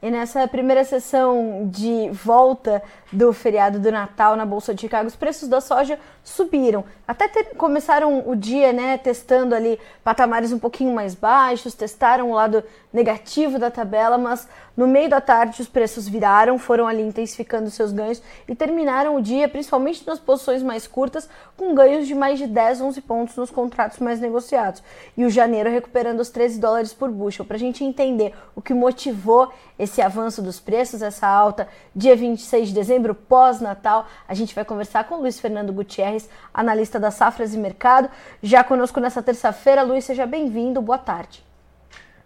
E 0.00 0.12
nessa 0.12 0.46
primeira 0.46 0.84
sessão 0.84 1.68
de 1.68 2.08
volta 2.10 2.80
do 3.10 3.32
feriado 3.32 3.80
do 3.80 3.90
Natal 3.90 4.36
na 4.36 4.46
Bolsa 4.46 4.72
de 4.72 4.82
Chicago, 4.82 5.08
os 5.08 5.16
preços 5.16 5.48
da 5.48 5.60
soja 5.60 5.98
subiram. 6.22 6.84
Até 7.06 7.26
ter, 7.26 7.44
começaram 7.56 8.22
o 8.28 8.36
dia, 8.36 8.72
né, 8.72 8.96
testando 8.96 9.56
ali 9.56 9.76
patamares 10.04 10.52
um 10.52 10.58
pouquinho 10.58 10.94
mais 10.94 11.14
baixos, 11.14 11.74
testaram 11.74 12.30
o 12.30 12.34
lado 12.34 12.62
negativo 12.92 13.58
da 13.58 13.70
tabela, 13.70 14.16
mas 14.16 14.46
no 14.76 14.86
meio 14.86 15.08
da 15.08 15.20
tarde 15.20 15.60
os 15.60 15.68
preços 15.68 16.06
viraram, 16.06 16.58
foram 16.58 16.86
ali 16.86 17.02
intensificando 17.02 17.70
seus 17.70 17.90
ganhos 17.90 18.22
e 18.46 18.54
terminaram 18.54 19.16
o 19.16 19.22
dia, 19.22 19.48
principalmente 19.48 20.06
nas 20.06 20.20
posições 20.20 20.62
mais 20.62 20.86
curtas, 20.86 21.28
com 21.56 21.74
ganhos 21.74 22.06
de 22.06 22.14
mais 22.14 22.38
de 22.38 22.46
10, 22.46 22.82
11 22.82 23.00
pontos 23.00 23.36
nos 23.36 23.50
contratos 23.50 23.98
mais 23.98 24.20
negociados. 24.20 24.82
E 25.16 25.24
o 25.24 25.30
janeiro 25.30 25.70
recuperando 25.70 26.20
os 26.20 26.30
13 26.30 26.60
dólares 26.60 26.92
por 26.92 27.10
bushel. 27.10 27.44
Para 27.44 27.56
a 27.56 27.60
gente 27.60 27.82
entender 27.82 28.32
o 28.54 28.62
que 28.62 28.72
motivou 28.72 29.50
esse 29.78 29.87
avanço 30.02 30.42
dos 30.42 30.60
preços, 30.60 31.00
essa 31.02 31.26
alta, 31.26 31.68
dia 31.94 32.14
26 32.14 32.68
de 32.68 32.74
dezembro, 32.74 33.14
pós-Natal, 33.14 34.06
a 34.28 34.34
gente 34.34 34.54
vai 34.54 34.64
conversar 34.64 35.04
com 35.04 35.14
o 35.14 35.20
Luiz 35.20 35.40
Fernando 35.40 35.72
Gutierrez, 35.72 36.28
analista 36.52 37.00
da 37.00 37.10
Safras 37.10 37.54
e 37.54 37.58
Mercado. 37.58 38.10
Já 38.42 38.62
conosco 38.62 39.00
nessa 39.00 39.22
terça-feira. 39.22 39.82
Luiz, 39.82 40.04
seja 40.04 40.26
bem-vindo, 40.26 40.82
boa 40.82 40.98
tarde. 40.98 41.42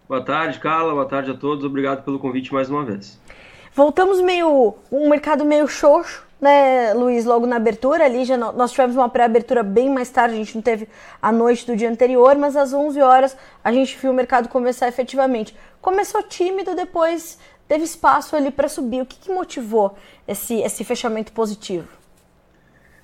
Boa 0.07 0.23
tarde, 0.23 0.59
Carla. 0.59 0.93
Boa 0.93 1.07
tarde 1.07 1.31
a 1.31 1.33
todos. 1.33 1.63
Obrigado 1.63 2.03
pelo 2.03 2.19
convite 2.19 2.53
mais 2.53 2.69
uma 2.69 2.83
vez. 2.83 3.19
Voltamos 3.73 4.21
meio. 4.21 4.75
um 4.91 5.09
mercado 5.09 5.43
meio 5.43 5.67
xoxo, 5.67 6.23
né, 6.39 6.93
Luiz? 6.93 7.25
Logo 7.25 7.47
na 7.47 7.55
abertura 7.55 8.05
ali, 8.05 8.23
já 8.23 8.37
nós 8.37 8.71
tivemos 8.71 8.95
uma 8.95 9.09
pré-abertura 9.09 9.63
bem 9.63 9.89
mais 9.89 10.11
tarde, 10.11 10.35
a 10.35 10.37
gente 10.37 10.53
não 10.53 10.61
teve 10.61 10.87
a 11.19 11.31
noite 11.31 11.65
do 11.65 11.75
dia 11.75 11.89
anterior, 11.89 12.37
mas 12.37 12.55
às 12.55 12.73
11 12.73 13.01
horas 13.01 13.35
a 13.63 13.71
gente 13.71 13.97
viu 13.97 14.11
o 14.11 14.13
mercado 14.13 14.47
começar 14.47 14.87
efetivamente. 14.87 15.55
Começou 15.81 16.21
tímido, 16.21 16.75
depois 16.75 17.39
teve 17.67 17.83
espaço 17.83 18.35
ali 18.35 18.51
para 18.51 18.67
subir. 18.67 19.01
O 19.01 19.05
que, 19.05 19.17
que 19.17 19.31
motivou 19.31 19.97
esse, 20.27 20.55
esse 20.61 20.83
fechamento 20.83 21.31
positivo? 21.31 21.87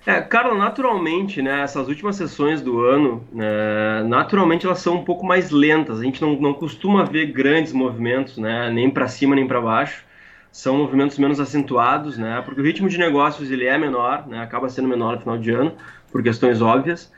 É, 0.05 0.21
Carla, 0.21 0.55
naturalmente, 0.55 1.41
né, 1.41 1.61
essas 1.61 1.87
últimas 1.87 2.15
sessões 2.15 2.61
do 2.61 2.79
ano, 2.81 3.27
né, 3.31 4.01
naturalmente 4.07 4.65
elas 4.65 4.79
são 4.79 4.95
um 4.95 5.03
pouco 5.03 5.25
mais 5.25 5.51
lentas. 5.51 5.99
A 5.99 6.03
gente 6.03 6.21
não, 6.21 6.35
não 6.35 6.53
costuma 6.53 7.03
ver 7.03 7.27
grandes 7.27 7.73
movimentos, 7.73 8.37
né, 8.37 8.71
nem 8.71 8.89
para 8.89 9.07
cima 9.07 9.35
nem 9.35 9.45
para 9.45 9.59
baixo. 9.59 10.05
São 10.51 10.77
movimentos 10.77 11.19
menos 11.19 11.39
acentuados, 11.39 12.17
né, 12.17 12.41
porque 12.43 12.61
o 12.61 12.63
ritmo 12.63 12.87
de 12.89 12.97
negócios 12.97 13.51
ele 13.51 13.65
é 13.65 13.77
menor, 13.77 14.25
né, 14.25 14.41
acaba 14.41 14.69
sendo 14.69 14.87
menor 14.87 15.15
no 15.15 15.19
final 15.19 15.37
de 15.37 15.51
ano, 15.51 15.73
por 16.11 16.23
questões 16.23 16.61
óbvias. 16.61 17.11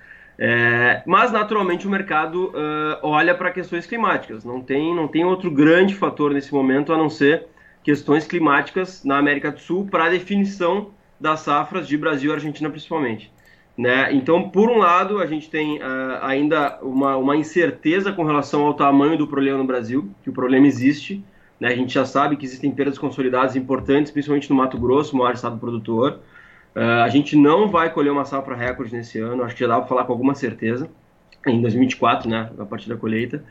É, 0.44 1.04
mas 1.06 1.32
naturalmente 1.32 1.86
o 1.86 1.90
mercado 1.92 2.48
uh, 2.48 2.98
olha 3.04 3.36
para 3.36 3.52
questões 3.52 3.86
climáticas. 3.86 4.44
Não 4.44 4.60
tem, 4.60 4.96
não 4.96 5.08
tem 5.08 5.24
outro 5.24 5.52
grande 5.52 5.94
fator 5.94 6.34
nesse 6.34 6.52
momento 6.52 6.92
a 6.92 6.98
não 6.98 7.12
ser 7.12 7.46
questões 7.84 8.26
climáticas 8.26 9.06
na 9.06 9.20
América 9.20 9.52
do 9.52 9.60
Sul 9.60 9.86
para 9.86 10.06
a 10.06 10.10
definição 10.10 10.90
das 11.20 11.42
safras 11.42 11.88
de 11.88 11.96
Brasil 11.96 12.32
e 12.32 12.34
Argentina 12.34 12.72
principalmente. 12.72 13.32
Né? 13.78 14.12
Então, 14.16 14.50
por 14.50 14.68
um 14.68 14.80
lado, 14.80 15.20
a 15.20 15.28
gente 15.28 15.48
tem 15.48 15.78
uh, 15.78 15.84
ainda 16.24 16.80
uma, 16.82 17.18
uma, 17.18 17.36
incerteza 17.36 18.12
com 18.12 18.24
relação 18.24 18.66
ao 18.66 18.74
tamanho 18.74 19.20
do 19.20 19.28
problema 19.28 19.60
no 19.60 19.64
Brasil, 19.64 20.10
que 20.24 20.32
o 20.32 20.34
problema 20.34 20.66
existe. 20.66 21.24
Né? 21.60 21.68
A 21.68 21.76
gente 21.76 21.94
já 21.94 22.04
sabe 22.04 22.36
que 22.36 22.46
existem 22.46 22.72
perdas 22.72 22.98
consolidadas 22.98 23.56
importantes, 23.56 24.12
principalmente 24.12 24.50
no 24.50 24.56
Mato 24.56 24.80
Grosso, 24.80 25.16
maior 25.16 25.36
estado 25.36 25.60
produtor. 25.60 26.20
Uh, 26.76 27.04
a 27.04 27.10
gente 27.10 27.36
não 27.36 27.70
vai 27.70 27.90
colher 27.92 28.12
uma 28.12 28.24
safra 28.24 28.56
recorde 28.56 28.96
nesse 28.96 29.20
ano, 29.20 29.44
acho 29.44 29.56
que 29.56 29.62
já 29.62 29.68
dá 29.68 29.78
para 29.78 29.88
falar 29.88 30.06
com 30.06 30.14
alguma 30.14 30.34
certeza, 30.34 30.90
em 31.46 31.62
2024, 31.62 32.30
né, 32.30 32.50
a 32.58 32.66
partir 32.66 32.88
da 32.88 32.96
colheita. 32.96 33.44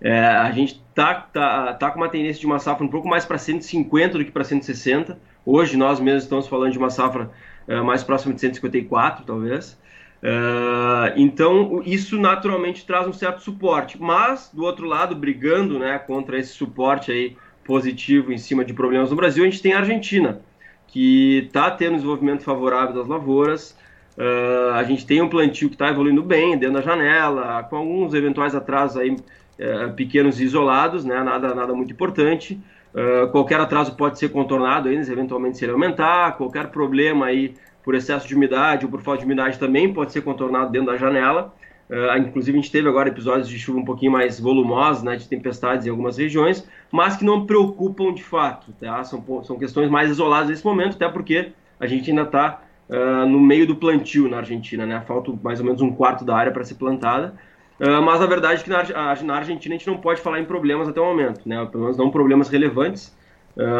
É, 0.00 0.26
a 0.26 0.50
gente 0.50 0.82
tá, 0.94 1.14
tá, 1.14 1.72
tá 1.72 1.90
com 1.90 1.98
uma 1.98 2.08
tendência 2.08 2.40
de 2.40 2.46
uma 2.46 2.58
safra 2.58 2.84
um 2.84 2.88
pouco 2.88 3.08
mais 3.08 3.24
para 3.24 3.38
150 3.38 4.18
do 4.18 4.24
que 4.24 4.30
para 4.30 4.44
160. 4.44 5.18
Hoje 5.44 5.76
nós 5.76 5.98
mesmos 6.00 6.24
estamos 6.24 6.46
falando 6.46 6.72
de 6.72 6.78
uma 6.78 6.90
safra 6.90 7.30
uh, 7.66 7.82
mais 7.82 8.04
próxima 8.04 8.34
de 8.34 8.40
154, 8.40 9.24
talvez. 9.24 9.78
Uh, 10.22 11.12
então 11.16 11.82
isso 11.84 12.18
naturalmente 12.18 12.84
traz 12.84 13.06
um 13.06 13.12
certo 13.12 13.42
suporte, 13.42 14.00
mas 14.00 14.50
do 14.52 14.64
outro 14.64 14.86
lado, 14.86 15.14
brigando 15.14 15.78
né, 15.78 15.98
contra 15.98 16.38
esse 16.38 16.52
suporte 16.52 17.10
aí 17.10 17.36
positivo 17.64 18.32
em 18.32 18.38
cima 18.38 18.64
de 18.64 18.72
problemas 18.72 19.10
no 19.10 19.16
Brasil, 19.16 19.44
a 19.44 19.46
gente 19.46 19.62
tem 19.62 19.72
a 19.72 19.78
Argentina, 19.78 20.40
que 20.88 21.44
está 21.46 21.70
tendo 21.70 21.92
um 21.92 21.96
desenvolvimento 21.96 22.42
favorável 22.42 22.94
das 22.94 23.06
lavouras. 23.06 23.76
Uh, 24.16 24.72
a 24.74 24.82
gente 24.84 25.04
tem 25.04 25.20
um 25.20 25.28
plantio 25.28 25.68
que 25.68 25.74
está 25.74 25.88
evoluindo 25.88 26.22
bem 26.22 26.56
dentro 26.56 26.76
da 26.76 26.80
janela, 26.80 27.62
com 27.64 27.76
alguns 27.76 28.14
eventuais 28.14 28.54
atrasos 28.54 28.96
aí, 28.96 29.10
uh, 29.10 29.92
pequenos 29.94 30.40
e 30.40 30.44
isolados, 30.44 31.04
né, 31.04 31.22
nada, 31.22 31.54
nada 31.54 31.74
muito 31.74 31.92
importante. 31.92 32.58
Uh, 32.94 33.30
qualquer 33.30 33.60
atraso 33.60 33.94
pode 33.94 34.18
ser 34.18 34.30
contornado 34.30 34.88
ainda, 34.88 35.02
eventualmente 35.12 35.58
se 35.58 35.64
ele 35.64 35.72
aumentar. 35.72 36.36
Qualquer 36.38 36.68
problema 36.68 37.26
aí 37.26 37.54
por 37.82 37.94
excesso 37.94 38.26
de 38.26 38.34
umidade 38.34 38.86
ou 38.86 38.90
por 38.90 39.02
falta 39.02 39.20
de 39.20 39.26
umidade 39.26 39.58
também 39.58 39.92
pode 39.92 40.12
ser 40.12 40.22
contornado 40.22 40.72
dentro 40.72 40.92
da 40.92 40.96
janela. 40.96 41.54
Uh, 41.88 42.18
inclusive 42.18 42.58
a 42.58 42.60
gente 42.60 42.72
teve 42.72 42.88
agora 42.88 43.08
episódios 43.08 43.48
de 43.48 43.56
chuva 43.58 43.78
um 43.78 43.84
pouquinho 43.84 44.10
mais 44.10 44.40
volumosos, 44.40 45.04
né, 45.04 45.14
de 45.14 45.28
tempestades 45.28 45.86
em 45.86 45.90
algumas 45.90 46.18
regiões, 46.18 46.68
mas 46.90 47.16
que 47.16 47.24
não 47.24 47.46
preocupam 47.46 48.12
de 48.12 48.24
fato. 48.24 48.72
Tá? 48.80 49.04
São, 49.04 49.44
são 49.44 49.56
questões 49.56 49.88
mais 49.88 50.10
isoladas 50.10 50.48
nesse 50.48 50.64
momento, 50.64 50.94
até 50.94 51.08
porque 51.08 51.52
a 51.78 51.86
gente 51.86 52.10
ainda 52.10 52.22
está 52.22 52.60
uh, 52.88 53.26
no 53.26 53.38
meio 53.38 53.66
do 53.66 53.76
plantio 53.76 54.28
na 54.28 54.38
Argentina. 54.38 54.84
Né? 54.84 55.00
Falta 55.06 55.32
mais 55.42 55.60
ou 55.60 55.66
menos 55.66 55.80
um 55.80 55.92
quarto 55.92 56.24
da 56.24 56.36
área 56.36 56.50
para 56.50 56.64
ser 56.64 56.74
plantada. 56.74 57.34
Uh, 57.78 58.02
mas 58.02 58.20
a 58.20 58.26
verdade 58.26 58.62
é 58.62 58.64
que 58.64 58.70
na, 58.70 59.22
na, 59.22 59.36
Argentina 59.36 59.74
a 59.74 59.78
gente 59.78 59.86
não 59.86 59.98
pode 59.98 60.20
falar 60.20 60.40
em 60.40 60.44
problemas 60.44 60.88
até 60.88 61.00
o 61.00 61.04
momento, 61.04 61.42
né? 61.46 61.64
pelo 61.66 61.84
menos 61.84 61.96
não 61.96 62.10
problemas 62.10 62.48
relevantes. 62.48 63.14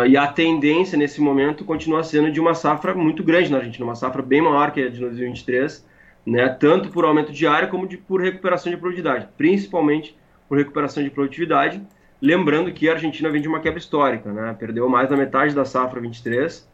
E 0.08 0.16
a 0.16 0.26
tendência 0.26 0.96
nesse 0.96 1.20
momento 1.20 1.62
continua 1.62 2.02
sendo 2.02 2.32
de 2.32 2.40
uma 2.40 2.54
safra 2.54 2.94
muito 2.94 3.22
grande 3.22 3.52
na 3.52 3.58
Argentina, 3.58 3.84
uma 3.84 3.94
safra 3.94 4.22
bem 4.22 4.40
maior 4.40 4.70
que 4.70 4.80
a 4.80 4.88
de 4.88 4.98
2023, 4.98 5.86
né? 6.26 6.48
tanto 6.48 6.88
por 6.90 7.04
aumento 7.04 7.32
de 7.32 7.46
área 7.46 7.68
como 7.68 7.86
de, 7.86 7.96
por 7.96 8.20
recuperação 8.20 8.70
de 8.70 8.76
produtividade, 8.76 9.28
principalmente 9.36 10.16
por 10.48 10.58
recuperação 10.58 11.02
de 11.02 11.10
produtividade. 11.10 11.80
Lembrando 12.20 12.72
que 12.72 12.88
a 12.88 12.92
Argentina 12.92 13.30
vem 13.30 13.40
de 13.40 13.48
uma 13.48 13.60
quebra 13.60 13.78
histórica, 13.78 14.32
né? 14.32 14.56
perdeu 14.58 14.88
mais 14.88 15.08
da 15.08 15.16
metade 15.16 15.54
da 15.54 15.64
safra 15.64 16.00
23, 16.00 16.68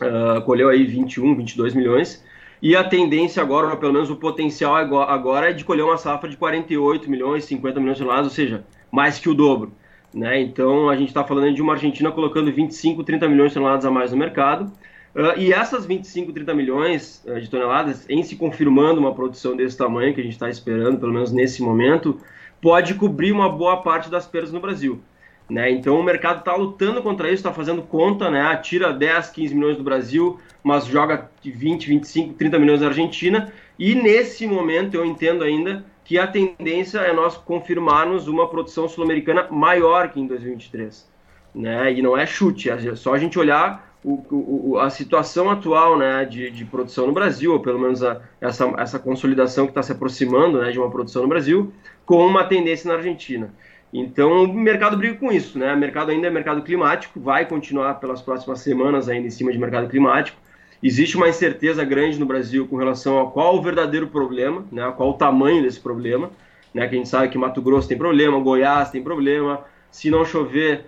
uh, 0.00 0.42
colheu 0.42 0.68
aí 0.68 0.84
21, 0.84 1.36
22 1.36 1.74
milhões 1.74 2.24
e 2.64 2.74
a 2.74 2.82
tendência 2.82 3.42
agora, 3.42 3.68
ou 3.68 3.76
pelo 3.76 3.92
menos 3.92 4.08
o 4.08 4.16
potencial 4.16 4.74
agora, 4.74 5.50
é 5.50 5.52
de 5.52 5.62
colher 5.64 5.84
uma 5.84 5.98
safra 5.98 6.30
de 6.30 6.36
48 6.38 7.10
milhões, 7.10 7.44
50 7.44 7.78
milhões 7.78 7.98
de 7.98 8.02
toneladas, 8.02 8.28
ou 8.28 8.32
seja, 8.32 8.64
mais 8.90 9.18
que 9.18 9.28
o 9.28 9.34
dobro. 9.34 9.70
Né? 10.14 10.40
Então 10.40 10.88
a 10.88 10.96
gente 10.96 11.08
está 11.08 11.22
falando 11.22 11.52
de 11.52 11.60
uma 11.60 11.74
Argentina 11.74 12.10
colocando 12.10 12.50
25, 12.50 13.04
30 13.04 13.28
milhões 13.28 13.50
de 13.50 13.56
toneladas 13.56 13.84
a 13.84 13.90
mais 13.90 14.12
no 14.12 14.16
mercado. 14.16 14.72
Uh, 15.14 15.38
e 15.38 15.52
essas 15.52 15.86
25, 15.86 16.32
30 16.32 16.54
milhões 16.54 17.22
uh, 17.24 17.40
de 17.40 17.48
toneladas, 17.48 18.04
em 18.08 18.22
se 18.24 18.34
confirmando 18.34 18.98
uma 18.98 19.14
produção 19.14 19.56
desse 19.56 19.76
tamanho 19.76 20.12
que 20.12 20.20
a 20.20 20.24
gente 20.24 20.32
está 20.32 20.50
esperando, 20.50 20.98
pelo 20.98 21.12
menos 21.12 21.30
nesse 21.30 21.62
momento, 21.62 22.20
pode 22.60 22.94
cobrir 22.94 23.30
uma 23.30 23.48
boa 23.48 23.82
parte 23.82 24.10
das 24.10 24.26
perdas 24.26 24.50
no 24.50 24.60
Brasil. 24.60 25.00
Né? 25.48 25.70
Então 25.70 26.00
o 26.00 26.02
mercado 26.02 26.38
está 26.38 26.56
lutando 26.56 27.02
contra 27.02 27.28
isso, 27.28 27.36
está 27.36 27.52
fazendo 27.52 27.82
conta, 27.82 28.30
né? 28.30 28.56
tira 28.56 28.92
10, 28.92 29.30
15 29.30 29.54
milhões 29.54 29.76
do 29.76 29.84
Brasil, 29.84 30.40
mas 30.62 30.86
joga 30.86 31.30
20, 31.44 31.86
25, 31.86 32.34
30 32.34 32.58
milhões 32.58 32.80
da 32.80 32.86
Argentina. 32.86 33.52
E 33.78 33.94
nesse 33.94 34.46
momento 34.46 34.94
eu 34.94 35.04
entendo 35.04 35.44
ainda 35.44 35.84
que 36.04 36.18
a 36.18 36.26
tendência 36.26 36.98
é 36.98 37.12
nós 37.12 37.36
confirmarmos 37.36 38.26
uma 38.26 38.48
produção 38.48 38.88
sul-americana 38.88 39.46
maior 39.50 40.08
que 40.08 40.20
em 40.20 40.26
2023. 40.26 41.08
Né? 41.54 41.92
E 41.92 42.02
não 42.02 42.16
é 42.16 42.26
chute, 42.26 42.70
é 42.70 42.96
só 42.96 43.14
a 43.14 43.18
gente 43.18 43.38
olhar 43.38 43.93
o, 44.04 44.72
o, 44.72 44.78
a 44.78 44.90
situação 44.90 45.50
atual 45.50 45.96
né, 45.96 46.26
de, 46.26 46.50
de, 46.50 46.64
produção 46.66 47.06
no 47.06 47.12
Brasil, 47.12 47.52
ou 47.54 47.60
pelo 47.60 47.78
menos 47.78 48.02
a, 48.02 48.20
essa, 48.38 48.66
essa 48.76 48.98
consolidação 48.98 49.64
que 49.64 49.70
está 49.70 49.82
se 49.82 49.92
aproximando 49.92 50.60
né, 50.60 50.70
de 50.70 50.78
uma 50.78 50.90
produção 50.90 51.22
no 51.22 51.28
Brasil, 51.28 51.72
com 52.04 52.24
uma 52.26 52.44
tendência 52.44 52.86
na 52.86 52.96
Argentina. 52.96 53.50
Então 53.92 54.44
o 54.44 54.52
mercado 54.52 54.96
briga 54.96 55.14
com 55.14 55.32
isso, 55.32 55.56
né? 55.56 55.72
O 55.72 55.78
mercado 55.78 56.10
ainda 56.10 56.26
é 56.26 56.30
mercado 56.30 56.62
climático, 56.62 57.20
vai 57.20 57.46
continuar 57.46 57.94
pelas 57.94 58.20
próximas 58.20 58.58
semanas 58.58 59.08
ainda 59.08 59.28
em 59.28 59.30
cima 59.30 59.52
de 59.52 59.58
mercado 59.58 59.88
climático. 59.88 60.36
Existe 60.82 61.16
uma 61.16 61.28
incerteza 61.28 61.84
grande 61.84 62.18
no 62.18 62.26
Brasil 62.26 62.66
com 62.66 62.76
relação 62.76 63.20
a 63.20 63.30
qual 63.30 63.56
o 63.56 63.62
verdadeiro 63.62 64.08
problema, 64.08 64.64
né? 64.70 64.92
Qual 64.96 65.10
o 65.10 65.14
tamanho 65.14 65.62
desse 65.62 65.78
problema, 65.78 66.28
né? 66.74 66.88
Que 66.88 66.96
a 66.96 66.98
gente 66.98 67.08
sabe 67.08 67.28
que 67.28 67.38
Mato 67.38 67.62
Grosso 67.62 67.86
tem 67.86 67.96
problema, 67.96 68.38
Goiás 68.40 68.90
tem 68.90 69.00
problema. 69.00 69.64
Se 69.92 70.10
não 70.10 70.24
chover 70.24 70.86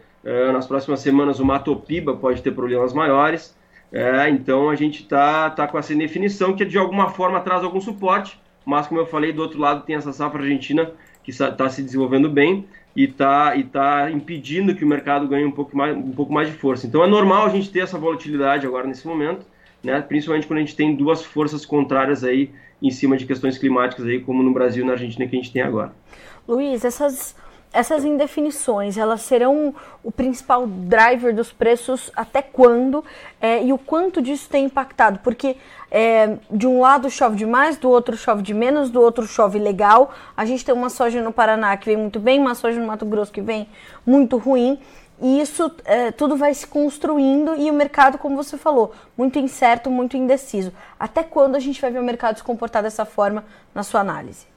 nas 0.53 0.67
próximas 0.67 1.01
semanas, 1.01 1.39
o 1.39 1.45
Mato 1.45 1.75
Piba 1.77 2.17
pode 2.17 2.43
ter 2.43 2.53
problemas 2.53 2.93
maiores. 2.93 3.57
É, 3.93 4.29
então 4.29 4.69
a 4.69 4.75
gente 4.75 5.03
está 5.03 5.49
tá 5.51 5.67
com 5.67 5.79
essa 5.79 5.95
indefinição 5.95 6.55
que 6.55 6.65
de 6.65 6.77
alguma 6.77 7.11
forma 7.11 7.41
traz 7.41 7.63
algum 7.63 7.81
suporte, 7.81 8.41
mas 8.65 8.87
como 8.89 9.01
eu 9.01 9.07
falei, 9.07 9.33
do 9.33 9.41
outro 9.41 9.61
lado 9.61 9.85
tem 9.85 9.95
essa 9.95 10.13
safra 10.13 10.43
argentina 10.43 10.91
que 11.23 11.31
está 11.31 11.69
se 11.69 11.83
desenvolvendo 11.83 12.29
bem 12.29 12.67
e 12.95 13.05
está 13.05 13.55
e 13.57 13.63
tá 13.63 14.11
impedindo 14.11 14.75
que 14.75 14.85
o 14.85 14.89
mercado 14.89 15.29
ganhe 15.29 15.45
um 15.45 15.53
pouco, 15.53 15.77
mais, 15.77 15.97
um 15.97 16.13
pouco 16.13 16.33
mais 16.33 16.49
de 16.49 16.55
força. 16.55 16.87
Então 16.87 17.05
é 17.05 17.07
normal 17.07 17.47
a 17.47 17.49
gente 17.49 17.71
ter 17.71 17.81
essa 17.81 17.99
volatilidade 17.99 18.67
agora 18.67 18.87
nesse 18.87 19.07
momento, 19.07 19.47
né? 19.83 20.01
principalmente 20.01 20.47
quando 20.47 20.59
a 20.59 20.63
gente 20.63 20.75
tem 20.75 20.95
duas 20.95 21.25
forças 21.25 21.65
contrárias 21.65 22.25
aí 22.25 22.51
em 22.83 22.91
cima 22.91 23.17
de 23.17 23.25
questões 23.25 23.57
climáticas, 23.57 24.05
aí, 24.05 24.21
como 24.21 24.43
no 24.43 24.53
Brasil 24.53 24.85
e 24.85 24.87
na 24.87 24.93
Argentina 24.93 25.27
que 25.27 25.37
a 25.37 25.39
gente 25.39 25.53
tem 25.53 25.63
agora. 25.63 25.93
Luiz, 26.47 26.85
essas 26.85 27.35
essas 27.77 28.07
indefinições, 28.07 28.97
elas 28.97 29.21
serão 29.21 29.75
o 30.03 30.11
principal 30.11 30.67
driver 30.67 31.35
dos 31.35 31.53
preços 31.53 32.11
até 32.17 32.41
quando 32.41 33.05
é, 33.39 33.63
e 33.63 33.71
o 33.71 33.77
quanto 33.77 34.23
disso 34.23 34.49
tem 34.49 34.65
impactado? 34.65 35.19
Porque 35.19 35.57
é, 35.91 36.39
de 36.51 36.67
um 36.67 36.81
lado 36.81 37.11
chove 37.11 37.37
demais, 37.37 37.77
do 37.77 37.91
outro 37.91 38.17
chove 38.17 38.43
de 38.43 38.55
menos, 38.55 38.89
do 38.89 39.01
outro 39.01 39.27
chove 39.27 39.59
legal. 39.59 40.15
A 40.35 40.47
gente 40.47 40.65
tem 40.65 40.75
uma 40.75 40.89
soja 40.89 41.23
no 41.23 41.33
Paraná 41.33 41.77
que 41.77 41.85
vem 41.85 41.99
muito 41.99 42.19
bem, 42.19 42.41
uma 42.41 42.55
soja 42.55 42.81
no 42.81 42.87
Mato 42.87 43.05
Grosso 43.05 43.31
que 43.31 43.43
vem 43.43 43.69
muito 44.07 44.39
ruim. 44.39 44.81
E 45.21 45.41
isso 45.41 45.71
é, 45.85 46.11
tudo 46.11 46.35
vai 46.35 46.55
se 46.55 46.67
construindo 46.67 47.57
e 47.57 47.71
o 47.71 47.75
mercado, 47.75 48.17
como 48.17 48.37
você 48.37 48.57
falou, 48.57 48.95
muito 49.17 49.39
incerto, 49.39 49.91
muito 49.91 50.17
indeciso. 50.17 50.73
Até 50.99 51.23
quando 51.23 51.57
a 51.57 51.61
gente 51.61 51.81
vai 51.81 51.91
ver 51.91 51.99
o 51.99 52.05
mercado 52.05 52.39
se 52.39 52.43
comportar 52.43 52.83
dessa 52.83 53.05
forma 53.05 53.45
na 53.75 53.83
sua 53.83 54.01
análise? 54.01 54.56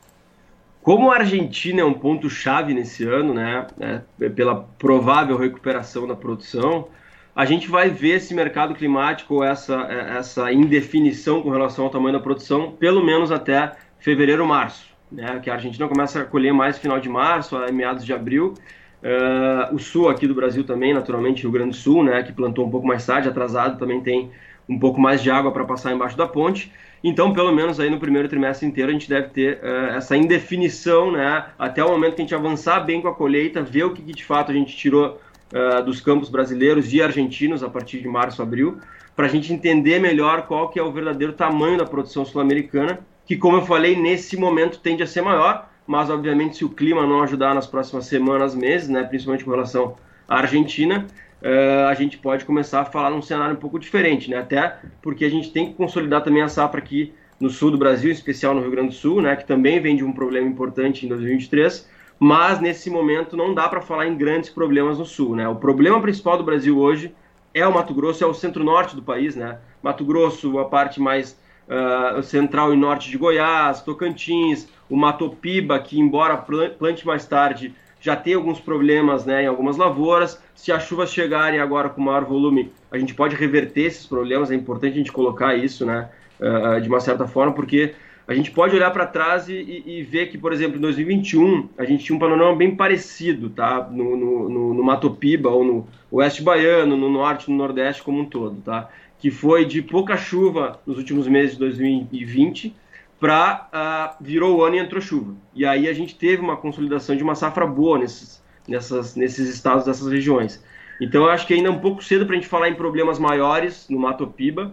Como 0.81 1.11
a 1.11 1.17
Argentina 1.17 1.81
é 1.81 1.85
um 1.85 1.93
ponto-chave 1.93 2.73
nesse 2.73 3.03
ano, 3.03 3.33
né, 3.33 3.67
é, 3.79 4.29
pela 4.29 4.55
provável 4.77 5.37
recuperação 5.37 6.07
da 6.07 6.15
produção, 6.15 6.87
a 7.35 7.45
gente 7.45 7.67
vai 7.67 7.89
ver 7.89 8.15
esse 8.15 8.33
mercado 8.33 8.73
climático, 8.73 9.43
essa, 9.43 9.81
essa 10.17 10.51
indefinição 10.51 11.41
com 11.41 11.49
relação 11.49 11.85
ao 11.85 11.91
tamanho 11.91 12.13
da 12.13 12.19
produção, 12.19 12.71
pelo 12.71 13.05
menos 13.05 13.31
até 13.31 13.73
fevereiro, 13.99 14.45
março, 14.45 14.85
né, 15.11 15.39
que 15.43 15.49
a 15.49 15.53
Argentina 15.53 15.87
começa 15.87 16.21
a 16.21 16.25
colher 16.25 16.53
mais 16.53 16.77
final 16.77 16.99
de 16.99 17.09
março, 17.09 17.55
a 17.57 17.71
meados 17.71 18.05
de 18.05 18.13
abril, 18.13 18.55
Uh, 19.01 19.73
o 19.73 19.79
sul 19.79 20.09
aqui 20.09 20.27
do 20.27 20.35
Brasil 20.35 20.65
também, 20.65 20.93
naturalmente, 20.93 21.43
Rio 21.43 21.51
Grande 21.51 21.69
do 21.69 21.75
Sul, 21.75 22.03
né, 22.03 22.21
que 22.21 22.33
plantou 22.33 22.67
um 22.67 22.69
pouco 22.69 22.85
mais 22.85 23.05
tarde, 23.05 23.29
atrasado, 23.29 23.79
também 23.79 24.01
tem 24.01 24.29
um 24.67 24.77
pouco 24.77 24.99
mais 24.99 25.23
de 25.23 25.31
água 25.31 25.51
para 25.51 25.63
passar 25.63 25.93
embaixo 25.93 26.17
da 26.17 26.27
ponte. 26.27 26.71
Então, 27.03 27.31
pelo 27.33 27.51
menos 27.51 27.79
aí 27.79 27.89
no 27.89 27.99
primeiro 27.99 28.27
trimestre 28.27 28.67
inteiro, 28.67 28.89
a 28.89 28.93
gente 28.93 29.07
deve 29.07 29.29
ter 29.29 29.59
uh, 29.63 29.95
essa 29.95 30.17
indefinição, 30.17 31.11
né, 31.11 31.45
até 31.57 31.83
o 31.83 31.89
momento 31.89 32.15
que 32.15 32.21
a 32.21 32.25
gente 32.25 32.35
avançar 32.35 32.81
bem 32.81 33.01
com 33.01 33.07
a 33.07 33.15
colheita, 33.15 33.61
ver 33.61 33.85
o 33.85 33.93
que, 33.93 34.01
que 34.01 34.13
de 34.13 34.25
fato 34.25 34.51
a 34.51 34.53
gente 34.53 34.75
tirou 34.75 35.19
uh, 35.53 35.83
dos 35.83 36.01
campos 36.01 36.29
brasileiros 36.29 36.93
e 36.93 37.01
argentinos 37.01 37.63
a 37.63 37.69
partir 37.69 38.01
de 38.01 38.07
março, 38.07 38.41
abril, 38.41 38.79
para 39.15 39.27
a 39.27 39.29
gente 39.29 39.51
entender 39.51 39.99
melhor 39.99 40.43
qual 40.43 40.69
que 40.69 40.79
é 40.79 40.83
o 40.83 40.91
verdadeiro 40.91 41.33
tamanho 41.33 41.77
da 41.77 41.85
produção 41.85 42.25
sul-americana, 42.25 42.99
que, 43.25 43.37
como 43.37 43.57
eu 43.57 43.65
falei, 43.65 43.95
nesse 43.95 44.35
momento 44.35 44.79
tende 44.79 45.03
a 45.03 45.07
ser 45.07 45.21
maior, 45.21 45.69
mas 45.85 46.09
obviamente 46.09 46.57
se 46.57 46.65
o 46.65 46.69
clima 46.69 47.05
não 47.05 47.23
ajudar 47.23 47.53
nas 47.53 47.67
próximas 47.67 48.05
semanas, 48.05 48.55
meses, 48.55 48.89
né, 48.89 49.03
principalmente 49.03 49.45
com 49.45 49.51
relação 49.51 49.95
à 50.27 50.39
Argentina, 50.39 51.05
uh, 51.41 51.87
a 51.87 51.93
gente 51.93 52.17
pode 52.17 52.45
começar 52.45 52.81
a 52.81 52.85
falar 52.85 53.09
num 53.09 53.21
cenário 53.21 53.55
um 53.55 53.59
pouco 53.59 53.79
diferente, 53.79 54.29
né, 54.29 54.37
até 54.37 54.77
porque 55.01 55.25
a 55.25 55.29
gente 55.29 55.51
tem 55.51 55.67
que 55.67 55.73
consolidar 55.73 56.23
também 56.23 56.41
a 56.41 56.47
safra 56.47 56.79
aqui 56.79 57.13
no 57.39 57.49
sul 57.49 57.71
do 57.71 57.77
Brasil, 57.77 58.09
em 58.09 58.13
especial 58.13 58.53
no 58.53 58.61
Rio 58.61 58.71
Grande 58.71 58.89
do 58.89 58.95
Sul, 58.95 59.21
né, 59.21 59.35
que 59.35 59.45
também 59.45 59.79
vem 59.79 59.95
de 59.95 60.03
um 60.03 60.11
problema 60.11 60.47
importante 60.47 61.05
em 61.05 61.09
2023, 61.09 61.89
mas 62.19 62.59
nesse 62.59 62.89
momento 62.89 63.37
não 63.37 63.53
dá 63.53 63.67
para 63.69 63.81
falar 63.81 64.07
em 64.07 64.17
grandes 64.17 64.49
problemas 64.49 64.97
no 64.97 65.05
sul, 65.05 65.35
né, 65.35 65.47
o 65.47 65.55
problema 65.55 66.01
principal 66.01 66.37
do 66.37 66.43
Brasil 66.43 66.77
hoje 66.77 67.13
é 67.53 67.65
o 67.65 67.73
Mato 67.73 67.93
Grosso, 67.93 68.23
é 68.23 68.27
o 68.27 68.33
centro-norte 68.33 68.95
do 68.95 69.01
país, 69.01 69.35
né, 69.35 69.57
Mato 69.81 70.03
Grosso, 70.03 70.59
a 70.59 70.65
parte 70.65 70.99
mais 70.99 71.37
uh, 71.69 72.21
central 72.23 72.73
e 72.73 72.77
norte 72.77 73.09
de 73.09 73.17
Goiás, 73.17 73.81
Tocantins, 73.81 74.67
o 74.89 74.97
Matopiba, 74.97 75.79
que 75.79 75.99
embora 75.99 76.35
plante 76.37 77.05
mais 77.05 77.25
tarde, 77.25 77.73
já 77.99 78.15
tem 78.15 78.33
alguns 78.33 78.59
problemas 78.59 79.25
né, 79.25 79.43
em 79.43 79.47
algumas 79.47 79.77
lavouras. 79.77 80.41
Se 80.55 80.71
as 80.71 80.83
chuvas 80.83 81.11
chegarem 81.11 81.59
agora 81.59 81.89
com 81.89 82.01
maior 82.01 82.23
volume, 82.23 82.71
a 82.91 82.97
gente 82.97 83.13
pode 83.13 83.35
reverter 83.35 83.87
esses 83.87 84.05
problemas. 84.05 84.51
É 84.51 84.55
importante 84.55 84.93
a 84.93 84.97
gente 84.97 85.11
colocar 85.11 85.55
isso 85.55 85.85
né, 85.85 86.09
uh, 86.39 86.79
de 86.81 86.87
uma 86.87 86.99
certa 86.99 87.27
forma, 87.27 87.53
porque 87.53 87.93
a 88.27 88.33
gente 88.33 88.51
pode 88.51 88.75
olhar 88.75 88.91
para 88.91 89.07
trás 89.07 89.49
e, 89.49 89.83
e, 89.85 90.03
ver 90.03 90.27
que, 90.27 90.37
por 90.37 90.53
exemplo, 90.53 90.77
em 90.77 90.81
2021, 90.81 91.67
a 91.75 91.83
gente 91.83 92.05
tinha 92.05 92.15
um 92.15 92.19
panorama 92.19 92.55
bem 92.55 92.75
parecido 92.75 93.49
tá? 93.49 93.89
no, 93.91 94.15
no, 94.15 94.49
no, 94.49 94.73
no 94.75 94.83
Matopiba 94.83 95.49
ou 95.49 95.63
no 95.63 95.87
Oeste 96.11 96.43
Baiano, 96.43 96.95
no 96.95 97.09
Norte, 97.09 97.49
no 97.49 97.57
Nordeste 97.57 98.03
como 98.03 98.19
um 98.19 98.25
todo. 98.25 98.61
Tá? 98.61 98.87
Que 99.17 99.31
foi 99.31 99.65
de 99.65 99.81
pouca 99.81 100.15
chuva 100.15 100.79
nos 100.85 100.97
últimos 100.99 101.27
meses 101.27 101.53
de 101.53 101.59
2020 101.59 102.75
para 103.19 103.65
uh, 103.65 103.67
ah, 103.73 104.15
virou 104.19 104.57
o 104.57 104.63
ano 104.63 104.77
e 104.77 104.79
entrou 104.79 105.01
chuva. 105.01 105.35
E 105.53 105.65
aí 105.65 105.87
a 105.87 105.93
gente 105.93 106.15
teve 106.15 106.41
uma 106.41 106.55
consolidação 106.55 107.15
de 107.15 107.23
uma 107.23 107.35
safra 107.35 107.67
boa 107.67 107.99
nesses, 107.99 108.41
nessas, 108.67 109.15
nesses 109.15 109.49
estados, 109.49 109.85
dessas 109.85 110.07
regiões. 110.09 110.63
Então 111.01 111.23
eu 111.25 111.29
acho 111.29 111.45
que 111.45 111.53
ainda 111.53 111.67
é 111.67 111.71
um 111.71 111.79
pouco 111.79 112.03
cedo 112.03 112.25
para 112.25 112.35
a 112.35 112.37
gente 112.37 112.47
falar 112.47 112.69
em 112.69 112.75
problemas 112.75 113.19
maiores 113.19 113.87
no 113.89 113.99
Mato 113.99 114.25
Piba, 114.25 114.71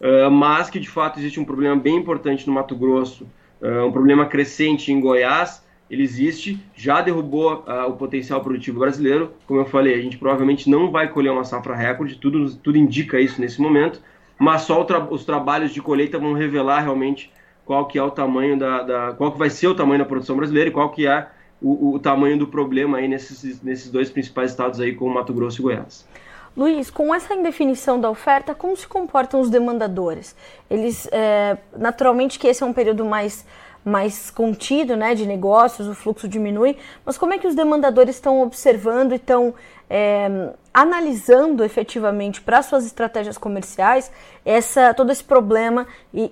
uh, 0.00 0.30
mas 0.30 0.70
que 0.70 0.78
de 0.78 0.88
fato 0.88 1.18
existe 1.18 1.40
um 1.40 1.44
problema 1.44 1.76
bem 1.76 1.96
importante 1.96 2.46
no 2.46 2.52
Mato 2.52 2.76
Grosso, 2.76 3.26
uh, 3.60 3.86
um 3.86 3.92
problema 3.92 4.26
crescente 4.26 4.92
em 4.92 5.00
Goiás, 5.00 5.66
ele 5.90 6.02
existe, 6.02 6.60
já 6.76 7.00
derrubou 7.00 7.64
o 7.88 7.92
potencial 7.94 8.42
produtivo 8.42 8.78
brasileiro. 8.78 9.32
Como 9.46 9.58
eu 9.58 9.64
falei, 9.64 9.94
a 9.94 10.00
gente 10.02 10.18
provavelmente 10.18 10.68
não 10.68 10.90
vai 10.90 11.08
colher 11.08 11.32
uma 11.32 11.44
safra 11.44 11.74
recorde, 11.74 12.16
tudo, 12.16 12.54
tudo 12.56 12.76
indica 12.76 13.18
isso 13.18 13.40
nesse 13.40 13.58
momento, 13.58 14.02
mas 14.38 14.62
só 14.62 14.84
tra 14.84 15.02
os 15.10 15.24
trabalhos 15.24 15.72
de 15.72 15.80
colheita 15.80 16.18
vão 16.18 16.34
revelar 16.34 16.80
realmente 16.80 17.32
qual 17.68 17.84
que 17.84 17.98
é 17.98 18.02
o 18.02 18.10
tamanho 18.10 18.58
da, 18.58 18.82
da, 18.82 19.12
qual 19.12 19.30
que 19.30 19.38
vai 19.38 19.50
ser 19.50 19.66
o 19.66 19.74
tamanho 19.74 19.98
da 19.98 20.06
produção 20.06 20.34
brasileira 20.34 20.70
e 20.70 20.72
qual 20.72 20.88
que 20.88 21.06
é 21.06 21.28
o, 21.60 21.96
o 21.96 21.98
tamanho 21.98 22.38
do 22.38 22.46
problema 22.46 22.96
aí 22.96 23.06
nesses, 23.06 23.62
nesses 23.62 23.90
dois 23.90 24.08
principais 24.08 24.52
estados 24.52 24.80
aí, 24.80 24.94
como 24.94 25.12
Mato 25.12 25.34
Grosso 25.34 25.60
e 25.60 25.62
Goiás. 25.62 26.08
Luiz, 26.56 26.88
com 26.88 27.14
essa 27.14 27.34
indefinição 27.34 28.00
da 28.00 28.08
oferta, 28.08 28.54
como 28.54 28.74
se 28.74 28.88
comportam 28.88 29.38
os 29.38 29.50
demandadores? 29.50 30.34
Eles, 30.70 31.06
é, 31.12 31.58
naturalmente 31.76 32.38
que 32.38 32.46
esse 32.46 32.62
é 32.62 32.66
um 32.66 32.72
período 32.72 33.04
mais 33.04 33.44
mais 33.84 34.30
contido, 34.30 34.96
né, 34.96 35.14
de 35.14 35.26
negócios, 35.26 35.88
o 35.88 35.94
fluxo 35.94 36.28
diminui, 36.28 36.76
mas 37.04 37.16
como 37.16 37.32
é 37.32 37.38
que 37.38 37.46
os 37.46 37.54
demandadores 37.54 38.16
estão 38.16 38.42
observando 38.42 39.12
e 39.12 39.16
estão 39.16 39.54
é, 39.88 40.50
analisando 40.72 41.64
efetivamente 41.64 42.40
para 42.40 42.62
suas 42.62 42.84
estratégias 42.84 43.38
comerciais 43.38 44.12
essa, 44.44 44.92
todo 44.92 45.10
esse 45.10 45.24
problema 45.24 45.86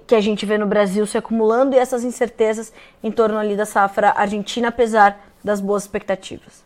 que 0.07 0.15
a 0.15 0.21
gente 0.21 0.45
vê 0.45 0.59
no 0.59 0.67
Brasil 0.67 1.07
se 1.07 1.17
acumulando 1.17 1.75
e 1.75 1.79
essas 1.79 2.05
incertezas 2.05 2.73
em 3.03 3.11
torno 3.11 3.39
ali 3.39 3.57
da 3.57 3.65
safra 3.65 4.13
argentina, 4.17 4.69
apesar 4.69 5.19
das 5.43 5.61
boas 5.61 5.85
expectativas? 5.85 6.65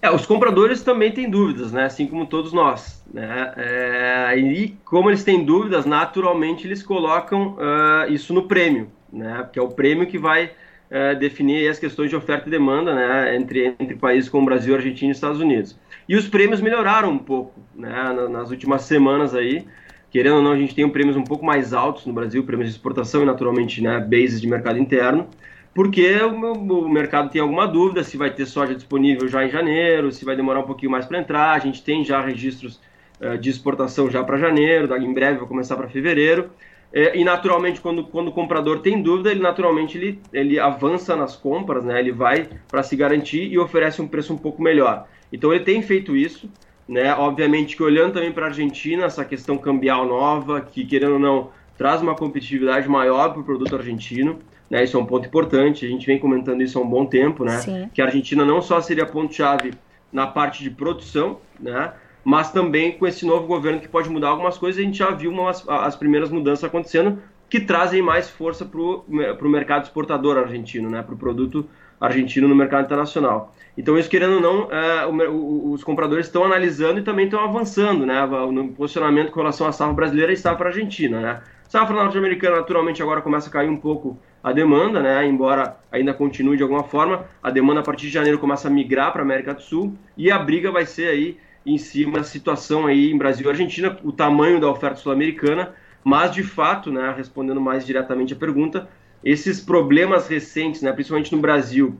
É, 0.00 0.10
os 0.10 0.26
compradores 0.26 0.82
também 0.82 1.12
têm 1.12 1.30
dúvidas, 1.30 1.70
né? 1.70 1.84
assim 1.84 2.06
como 2.08 2.26
todos 2.26 2.52
nós. 2.52 3.02
Né? 3.12 3.52
É, 3.56 4.36
e 4.36 4.76
como 4.84 5.08
eles 5.08 5.22
têm 5.22 5.44
dúvidas, 5.44 5.86
naturalmente 5.86 6.66
eles 6.66 6.82
colocam 6.82 7.56
uh, 7.56 8.12
isso 8.12 8.34
no 8.34 8.48
prêmio 8.48 8.90
né? 9.12 9.48
Que 9.52 9.58
é 9.58 9.62
o 9.62 9.68
prêmio 9.68 10.06
que 10.06 10.18
vai 10.18 10.52
é, 10.90 11.14
definir 11.14 11.68
as 11.68 11.78
questões 11.78 12.10
de 12.10 12.16
oferta 12.16 12.48
e 12.48 12.50
demanda, 12.50 12.94
né? 12.94 13.36
Entre, 13.36 13.74
entre 13.78 13.94
países 13.96 14.28
como 14.28 14.46
Brasil, 14.46 14.74
Argentina 14.74 15.10
e 15.10 15.14
Estados 15.14 15.40
Unidos. 15.40 15.78
E 16.08 16.16
os 16.16 16.28
prêmios 16.28 16.60
melhoraram 16.60 17.10
um 17.10 17.18
pouco, 17.18 17.60
né? 17.74 18.12
Nas 18.30 18.50
últimas 18.50 18.82
semanas 18.82 19.34
aí, 19.34 19.66
querendo 20.10 20.36
ou 20.36 20.42
não, 20.42 20.52
a 20.52 20.56
gente 20.56 20.74
tem 20.74 20.88
prêmios 20.88 21.16
um 21.16 21.24
pouco 21.24 21.44
mais 21.44 21.72
altos 21.72 22.06
no 22.06 22.12
Brasil, 22.12 22.44
prêmios 22.44 22.68
de 22.68 22.74
exportação 22.76 23.22
e 23.22 23.26
naturalmente, 23.26 23.82
né? 23.82 24.00
Bases 24.00 24.40
de 24.40 24.46
mercado 24.48 24.78
interno 24.78 25.28
porque 25.74 26.16
o, 26.22 26.88
mercado 26.88 27.30
tem 27.30 27.40
alguma 27.40 27.66
dúvida 27.66 28.04
se 28.04 28.16
vai 28.16 28.30
ter 28.30 28.46
soja 28.46 28.74
disponível 28.74 29.26
já 29.26 29.44
em 29.44 29.50
janeiro, 29.50 30.12
se 30.12 30.24
vai 30.24 30.36
demorar 30.36 30.60
um 30.60 30.66
pouquinho 30.66 30.90
mais 30.90 31.06
para 31.06 31.18
entrar. 31.18 31.52
A 31.52 31.58
gente 31.58 31.82
tem 31.82 32.04
já 32.04 32.20
registros 32.20 32.80
uh, 33.20 33.38
de 33.38 33.48
exportação 33.48 34.10
já 34.10 34.22
para 34.22 34.36
janeiro, 34.36 34.94
em 34.96 35.14
breve 35.14 35.38
vai 35.38 35.48
começar 35.48 35.76
para 35.76 35.88
fevereiro. 35.88 36.50
É, 36.92 37.16
e 37.18 37.24
naturalmente, 37.24 37.80
quando, 37.80 38.04
quando 38.04 38.28
o 38.28 38.32
comprador 38.32 38.80
tem 38.80 39.00
dúvida, 39.00 39.30
ele 39.30 39.40
naturalmente 39.40 39.96
ele, 39.96 40.20
ele 40.32 40.60
avança 40.60 41.16
nas 41.16 41.34
compras, 41.34 41.84
né? 41.84 41.98
ele 41.98 42.12
vai 42.12 42.48
para 42.68 42.82
se 42.82 42.94
garantir 42.94 43.50
e 43.50 43.58
oferece 43.58 44.02
um 44.02 44.06
preço 44.06 44.34
um 44.34 44.36
pouco 44.36 44.62
melhor. 44.62 45.08
Então 45.32 45.52
ele 45.52 45.64
tem 45.64 45.80
feito 45.80 46.14
isso, 46.14 46.50
né? 46.86 47.14
obviamente 47.14 47.76
que 47.76 47.82
olhando 47.82 48.14
também 48.14 48.30
para 48.30 48.44
a 48.44 48.48
Argentina, 48.48 49.06
essa 49.06 49.24
questão 49.24 49.56
cambial 49.56 50.06
nova, 50.06 50.60
que 50.60 50.84
querendo 50.84 51.14
ou 51.14 51.18
não, 51.18 51.50
traz 51.78 52.02
uma 52.02 52.14
competitividade 52.14 52.86
maior 52.88 53.30
para 53.30 53.40
o 53.40 53.44
produto 53.44 53.74
argentino. 53.74 54.38
Né? 54.68 54.84
Isso 54.84 54.96
é 54.96 55.00
um 55.00 55.06
ponto 55.06 55.26
importante, 55.26 55.86
a 55.86 55.88
gente 55.88 56.06
vem 56.06 56.18
comentando 56.18 56.62
isso 56.62 56.78
há 56.78 56.82
um 56.82 56.88
bom 56.88 57.06
tempo, 57.06 57.44
né? 57.44 57.58
Sim. 57.58 57.90
que 57.92 58.00
a 58.00 58.06
Argentina 58.06 58.44
não 58.44 58.62
só 58.62 58.80
seria 58.80 59.04
ponto-chave 59.04 59.72
na 60.10 60.26
parte 60.26 60.62
de 60.62 60.70
produção, 60.70 61.38
né? 61.60 61.92
Mas 62.24 62.52
também 62.52 62.92
com 62.92 63.06
esse 63.06 63.26
novo 63.26 63.46
governo 63.46 63.80
que 63.80 63.88
pode 63.88 64.08
mudar 64.08 64.28
algumas 64.28 64.58
coisas, 64.58 64.80
a 64.80 64.84
gente 64.84 64.98
já 64.98 65.10
viu 65.10 65.30
umas, 65.30 65.66
as 65.68 65.96
primeiras 65.96 66.30
mudanças 66.30 66.64
acontecendo 66.64 67.18
que 67.48 67.60
trazem 67.60 68.00
mais 68.00 68.30
força 68.30 68.64
para 68.64 68.80
o 68.80 69.48
mercado 69.48 69.84
exportador 69.84 70.38
argentino, 70.38 70.88
né, 70.88 71.02
para 71.02 71.14
o 71.14 71.18
produto 71.18 71.68
argentino 72.00 72.48
no 72.48 72.54
mercado 72.54 72.86
internacional. 72.86 73.54
Então, 73.76 73.96
isso 73.96 74.08
querendo 74.08 74.36
ou 74.36 74.40
não, 74.40 74.72
é, 74.72 75.06
o, 75.06 75.70
os 75.70 75.84
compradores 75.84 76.26
estão 76.26 76.44
analisando 76.44 76.98
e 76.98 77.02
também 77.02 77.26
estão 77.26 77.40
avançando 77.40 78.04
né, 78.04 78.26
no 78.26 78.68
posicionamento 78.68 79.30
com 79.30 79.40
relação 79.40 79.66
à 79.66 79.72
safra 79.72 79.94
brasileira 79.94 80.32
e 80.32 80.36
safra 80.36 80.68
argentina. 80.68 81.20
Né. 81.20 81.40
Safra 81.68 81.94
norte-americana, 81.94 82.56
naturalmente, 82.56 83.02
agora 83.02 83.22
começa 83.22 83.48
a 83.48 83.52
cair 83.52 83.68
um 83.68 83.76
pouco 83.76 84.18
a 84.42 84.50
demanda, 84.52 85.00
né, 85.00 85.24
embora 85.26 85.76
ainda 85.92 86.12
continue 86.12 86.56
de 86.56 86.62
alguma 86.62 86.84
forma. 86.84 87.26
A 87.42 87.50
demanda 87.50 87.80
a 87.80 87.84
partir 87.84 88.06
de 88.06 88.12
janeiro 88.12 88.38
começa 88.38 88.66
a 88.66 88.70
migrar 88.70 89.12
para 89.12 89.22
a 89.22 89.24
América 89.24 89.54
do 89.54 89.62
Sul 89.62 89.94
e 90.16 90.30
a 90.30 90.38
briga 90.38 90.72
vai 90.72 90.84
ser 90.84 91.08
aí 91.08 91.38
em 91.64 91.78
cima 91.78 92.18
da 92.18 92.24
situação 92.24 92.86
aí 92.86 93.10
em 93.10 93.18
Brasil 93.18 93.46
e 93.46 93.50
Argentina, 93.50 93.96
o 94.02 94.12
tamanho 94.12 94.60
da 94.60 94.68
oferta 94.68 94.96
sul-americana, 94.96 95.74
mas 96.04 96.32
de 96.32 96.42
fato, 96.42 96.90
né, 96.90 97.14
respondendo 97.16 97.60
mais 97.60 97.86
diretamente 97.86 98.32
a 98.32 98.36
pergunta, 98.36 98.88
esses 99.24 99.60
problemas 99.60 100.26
recentes, 100.28 100.82
né, 100.82 100.92
principalmente 100.92 101.32
no 101.32 101.40
Brasil, 101.40 101.96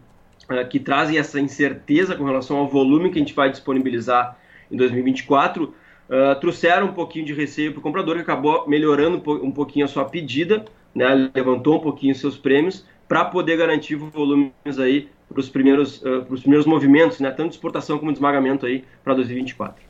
uh, 0.51 0.69
que 0.69 0.81
trazem 0.81 1.19
essa 1.19 1.41
incerteza 1.41 2.17
com 2.17 2.25
relação 2.25 2.57
ao 2.57 2.69
volume 2.69 3.11
que 3.11 3.17
a 3.17 3.21
gente 3.21 3.35
vai 3.35 3.51
disponibilizar 3.51 4.37
em 4.71 4.77
2024, 4.77 5.65
uh, 5.65 6.41
trouxeram 6.41 6.89
um 6.89 6.93
pouquinho 6.93 7.25
de 7.25 7.33
receio 7.33 7.73
para 7.73 7.79
o 7.79 7.83
comprador, 7.83 8.17
que 8.17 8.23
acabou 8.23 8.69
melhorando 8.69 9.23
um 9.45 9.53
pouquinho 9.53 9.85
a 9.85 9.89
sua 9.89 10.05
pedida, 10.05 10.65
né, 10.95 11.31
levantou 11.35 11.77
um 11.77 11.81
pouquinho 11.81 12.15
seus 12.15 12.37
prêmios, 12.37 12.85
para 13.13 13.27
poder 13.27 13.59
garantir 13.59 13.95
volumes 13.95 14.79
aí 14.79 15.11
para 15.29 15.39
os 15.39 15.51
primeiros, 15.51 16.01
uh, 16.01 16.25
primeiros 16.41 16.65
movimentos, 16.65 17.21
né, 17.21 17.31
tanto 17.31 17.51
de 17.51 17.57
exportação 17.57 17.99
como 17.99 18.11
de 18.11 18.17
esmagamento 18.17 18.65
aí 18.65 18.87
para 19.05 19.13
2024. 19.13 19.85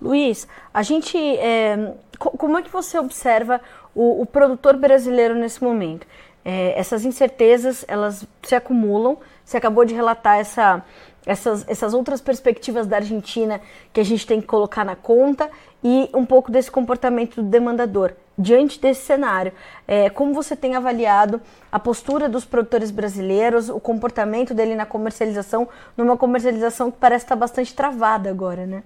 Luiz, 0.00 0.48
a 0.72 0.82
gente, 0.82 1.18
é, 1.18 1.92
como 2.18 2.56
é 2.56 2.62
que 2.62 2.70
você 2.70 2.98
observa 2.98 3.60
o, 3.94 4.22
o 4.22 4.24
produtor 4.24 4.78
brasileiro 4.78 5.34
nesse 5.34 5.62
momento? 5.62 6.06
É, 6.42 6.72
essas 6.80 7.04
incertezas, 7.04 7.84
elas 7.86 8.26
se 8.42 8.54
acumulam, 8.54 9.18
você 9.44 9.58
acabou 9.58 9.84
de 9.84 9.92
relatar 9.92 10.38
essa, 10.38 10.82
essas, 11.26 11.68
essas 11.68 11.92
outras 11.92 12.22
perspectivas 12.22 12.86
da 12.86 12.96
Argentina 12.96 13.60
que 13.92 14.00
a 14.00 14.04
gente 14.04 14.26
tem 14.26 14.40
que 14.40 14.46
colocar 14.46 14.82
na 14.82 14.96
conta 14.96 15.50
e 15.84 16.08
um 16.14 16.24
pouco 16.24 16.50
desse 16.50 16.70
comportamento 16.70 17.42
do 17.42 17.42
demandador. 17.42 18.14
Diante 18.36 18.80
desse 18.80 19.04
cenário, 19.04 19.52
é, 19.86 20.08
como 20.08 20.32
você 20.32 20.56
tem 20.56 20.74
avaliado 20.74 21.40
a 21.70 21.78
postura 21.78 22.28
dos 22.28 22.44
produtores 22.44 22.90
brasileiros, 22.90 23.68
o 23.68 23.78
comportamento 23.78 24.54
dele 24.54 24.74
na 24.74 24.86
comercialização, 24.86 25.68
numa 25.96 26.16
comercialização 26.16 26.90
que 26.90 26.96
parece 26.98 27.26
estar 27.26 27.36
bastante 27.36 27.74
travada 27.74 28.30
agora, 28.30 28.66
né? 28.66 28.82